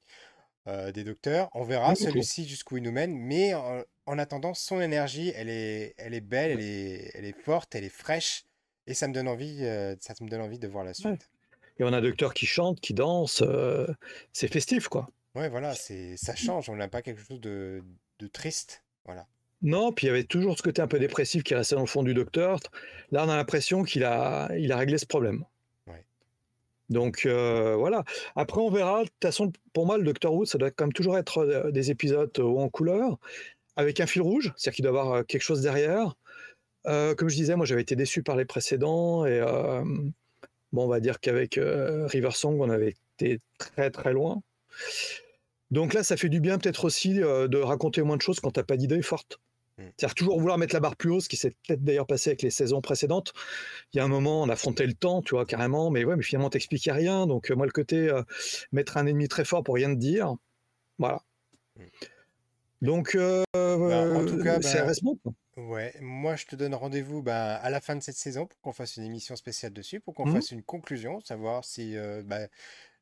euh, 0.67 0.91
des 0.91 1.03
docteurs. 1.03 1.49
On 1.53 1.63
verra 1.63 1.91
Oui, 1.91 1.95
celui-ci 1.97 2.47
jusqu'où 2.47 2.77
il 2.77 2.83
nous 2.83 2.91
mène, 2.91 3.15
mais 3.17 3.53
en, 3.53 3.81
en 4.05 4.19
attendant, 4.19 4.53
son 4.53 4.81
énergie, 4.81 5.31
elle 5.35 5.49
est, 5.49 5.93
elle 5.97 6.13
est 6.13 6.21
belle, 6.21 6.51
elle 6.51 6.61
est, 6.61 7.11
elle 7.13 7.25
est 7.25 7.39
forte, 7.39 7.75
elle 7.75 7.83
est 7.83 7.89
fraîche, 7.89 8.45
et 8.87 8.93
ça 8.93 9.07
me 9.07 9.13
donne 9.13 9.27
envie, 9.27 9.59
euh, 9.65 9.95
ça 10.01 10.13
me 10.21 10.29
donne 10.29 10.41
envie 10.41 10.59
de 10.59 10.67
voir 10.67 10.83
la 10.83 10.93
Ouais. 11.03 11.17
suite. 11.17 11.29
Et 11.79 11.83
on 11.83 11.93
a 11.93 11.97
un 11.97 12.01
docteur 12.01 12.33
qui 12.33 12.45
chante, 12.45 12.79
qui 12.81 12.93
danse, 12.93 13.41
euh, 13.41 13.87
c'est 14.33 14.47
festif, 14.49 14.87
quoi. 14.89 15.09
Ouais, 15.35 15.49
voilà, 15.49 15.75
c'est, 15.75 16.17
ça 16.17 16.35
change, 16.35 16.69
on 16.69 16.75
n'a 16.75 16.87
pas 16.87 17.01
quelque 17.01 17.21
chose 17.21 17.39
de, 17.39 17.83
de 18.19 18.27
triste, 18.27 18.83
voilà. 19.05 19.27
Non, 19.61 19.91
puis 19.91 20.07
il 20.07 20.09
y 20.09 20.11
avait 20.11 20.23
toujours 20.23 20.57
ce 20.57 20.63
côté 20.63 20.81
un 20.81 20.87
peu 20.87 20.99
dépressif 20.99 21.43
qui 21.43 21.53
restait 21.53 21.75
dans 21.75 21.81
le 21.81 21.87
fond 21.87 22.01
du 22.01 22.13
docteur. 22.13 22.59
Là, 23.11 23.25
on 23.25 23.29
a 23.29 23.35
l'impression 23.35 23.83
qu'il 23.83 24.05
a, 24.05 24.49
il 24.57 24.71
a 24.71 24.77
réglé 24.77 24.97
ce 24.97 25.05
problème. 25.05 25.43
Ouais. 25.85 26.05
Donc 26.89 27.25
euh, 27.25 27.75
voilà. 27.75 28.05
Après, 28.35 28.61
on 28.61 28.71
verra. 28.71 29.03
De 29.03 29.09
toute 29.09 29.21
façon, 29.21 29.51
pour 29.73 29.85
moi, 29.85 29.97
le 29.97 30.05
Docteur 30.05 30.33
Who, 30.33 30.45
ça 30.45 30.57
doit 30.57 30.71
quand 30.71 30.85
même 30.85 30.93
toujours 30.93 31.17
être 31.17 31.39
euh, 31.39 31.71
des 31.71 31.91
épisodes 31.91 32.31
euh, 32.39 32.43
en 32.43 32.69
couleur, 32.69 33.19
avec 33.75 33.99
un 33.99 34.07
fil 34.07 34.21
rouge, 34.21 34.53
c'est-à-dire 34.55 34.75
qu'il 34.75 34.83
doit 34.83 34.93
y 34.93 34.97
avoir 34.97 35.25
quelque 35.25 35.41
chose 35.41 35.61
derrière. 35.61 36.15
Euh, 36.87 37.13
comme 37.13 37.27
je 37.27 37.35
disais, 37.35 37.57
moi, 37.57 37.65
j'avais 37.65 37.81
été 37.81 37.97
déçu 37.97 38.23
par 38.23 38.37
les 38.37 38.45
précédents, 38.45 39.25
et 39.25 39.39
euh, 39.39 39.83
bon, 40.71 40.85
on 40.85 40.87
va 40.87 41.01
dire 41.01 41.19
qu'avec 41.19 41.57
euh, 41.57 42.07
River 42.07 42.31
Song, 42.31 42.61
on 42.61 42.69
avait 42.69 42.95
été 43.19 43.41
très 43.57 43.91
très 43.91 44.13
loin. 44.13 44.41
Donc 45.71 45.93
là, 45.93 46.03
ça 46.03 46.17
fait 46.17 46.29
du 46.29 46.39
bien 46.39 46.57
peut-être 46.57 46.85
aussi 46.85 47.21
euh, 47.21 47.47
de 47.47 47.57
raconter 47.57 48.01
moins 48.01 48.17
de 48.17 48.21
choses 48.21 48.39
quand 48.39 48.51
t'as 48.51 48.63
pas 48.63 48.77
d'idée 48.77 49.01
forte. 49.01 49.39
Mm. 49.77 49.83
C'est-à-dire 49.97 50.15
toujours 50.15 50.39
vouloir 50.39 50.57
mettre 50.57 50.73
la 50.73 50.79
barre 50.79 50.95
plus 50.95 51.11
haut, 51.11 51.19
ce 51.19 51.29
qui 51.29 51.37
s'est 51.37 51.51
peut-être 51.67 51.83
d'ailleurs 51.83 52.07
passé 52.07 52.31
avec 52.31 52.41
les 52.41 52.49
saisons 52.49 52.81
précédentes. 52.81 53.33
Il 53.93 53.97
y 53.97 53.99
a 53.99 54.03
un 54.03 54.07
moment, 54.07 54.41
on 54.41 54.49
affrontait 54.49 54.87
le 54.87 54.93
temps, 54.93 55.21
tu 55.21 55.35
vois, 55.35 55.45
carrément, 55.45 55.91
mais 55.91 56.03
ouais, 56.05 56.15
mais 56.15 56.23
finalement, 56.23 56.49
t'expliquais 56.49 56.91
rien. 56.91 57.27
Donc, 57.27 57.51
euh, 57.51 57.55
moi, 57.55 57.65
le 57.67 57.71
côté 57.71 58.09
euh, 58.09 58.23
mettre 58.71 58.97
un 58.97 59.05
ennemi 59.05 59.27
très 59.27 59.45
fort 59.45 59.63
pour 59.63 59.75
rien 59.75 59.89
te 59.93 59.99
dire, 59.99 60.35
voilà. 60.97 61.21
Mm. 61.75 61.83
Donc, 62.81 63.15
euh, 63.15 63.43
Bah, 63.53 64.19
en 64.19 64.25
tout 64.25 64.41
cas, 64.41 64.59
c'est 64.61 64.81
bah, 64.81 64.91
bon. 65.03 65.17
quoi. 65.23 65.33
Ouais, 65.57 65.93
moi 65.99 66.37
je 66.37 66.45
te 66.45 66.55
donne 66.55 66.73
rendez-vous 66.73 67.21
bah, 67.21 67.55
à 67.55 67.69
la 67.69 67.81
fin 67.81 67.97
de 67.97 68.01
cette 68.01 68.15
saison 68.15 68.45
pour 68.45 68.57
qu'on 68.61 68.71
fasse 68.71 68.95
une 68.95 69.03
émission 69.03 69.35
spéciale 69.35 69.73
dessus, 69.73 69.99
pour 69.99 70.13
qu'on 70.13 70.25
Mhm. 70.25 70.35
fasse 70.35 70.51
une 70.51 70.63
conclusion, 70.63 71.19
savoir 71.19 71.65
si 71.65 71.97
bah, 72.23 72.47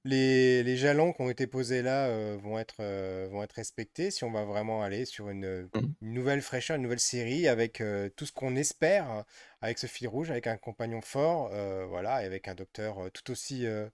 les, 0.07 0.63
les 0.63 0.77
jalons 0.77 1.13
qui 1.13 1.21
ont 1.21 1.29
été 1.29 1.47
posés 1.47 1.81
là 1.81 2.07
euh, 2.07 2.37
vont 2.41 2.57
être, 2.59 2.77
euh, 2.81 3.27
vont 3.31 3.43
être 3.43 3.53
respectés, 3.53 4.11
si 4.11 4.23
on 4.23 4.31
va 4.31 4.43
vraiment 4.45 4.81
aller 4.83 5.05
sur 5.05 5.29
une, 5.29 5.69
Mhm. 5.75 5.93
une 6.01 6.13
nouvelle 6.13 6.41
fraîcheur, 6.41 6.77
une 6.77 6.83
nouvelle 6.83 6.99
série 6.99 7.47
avec 7.47 7.81
euh, 7.81 8.09
tout 8.15 8.25
ce 8.25 8.31
qu'on 8.31 8.55
espère, 8.55 9.11
euh, 9.11 9.21
avec 9.61 9.77
ce 9.79 9.87
fil 9.87 10.07
rouge, 10.07 10.31
avec 10.31 10.47
un 10.47 10.57
compagnon 10.57 11.01
fort, 11.01 11.49
euh, 11.53 11.85
voilà, 11.87 12.23
et 12.23 12.25
avec 12.25 12.47
un 12.47 12.55
docteur 12.55 12.99
euh, 13.05 13.09
tout 13.11 13.31
aussi, 13.31 13.65
euh, 13.65 13.89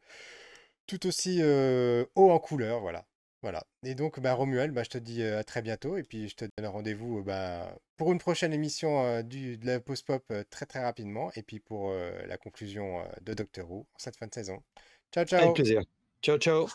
tout 0.87 1.05
aussi 1.07 1.39
euh, 1.41 2.05
haut 2.15 2.31
en 2.31 2.39
couleur, 2.39 2.81
voilà. 2.81 3.05
Voilà. 3.41 3.65
Et 3.83 3.93
donc, 3.95 4.19
bah, 4.21 4.33
Romuald, 4.33 4.73
bah, 4.73 4.83
je 4.83 4.89
te 4.89 4.97
dis 4.97 5.21
à 5.23 5.43
très 5.43 5.61
bientôt. 5.61 5.97
Et 5.97 6.03
puis, 6.03 6.29
je 6.29 6.35
te 6.35 6.45
donne 6.57 6.67
rendez-vous 6.67 7.23
bah, 7.23 7.75
pour 7.97 8.11
une 8.13 8.17
prochaine 8.19 8.53
émission 8.53 9.21
du, 9.23 9.57
de 9.57 9.65
la 9.65 9.79
Post 9.81 10.05
Pop 10.07 10.23
très 10.49 10.65
très 10.65 10.79
rapidement. 10.81 11.29
Et 11.35 11.43
puis 11.43 11.59
pour 11.59 11.91
la 11.93 12.37
conclusion 12.37 13.03
de 13.21 13.33
Doctor 13.33 13.69
Who 13.69 13.79
en 13.81 13.99
cette 13.99 14.15
fin 14.17 14.27
de 14.27 14.33
saison. 14.33 14.63
Ciao, 15.13 15.25
ciao. 15.25 15.41
Avec 15.41 15.55
plaisir. 15.55 16.02
Ciao, 16.23 16.37
ciao. 16.37 16.69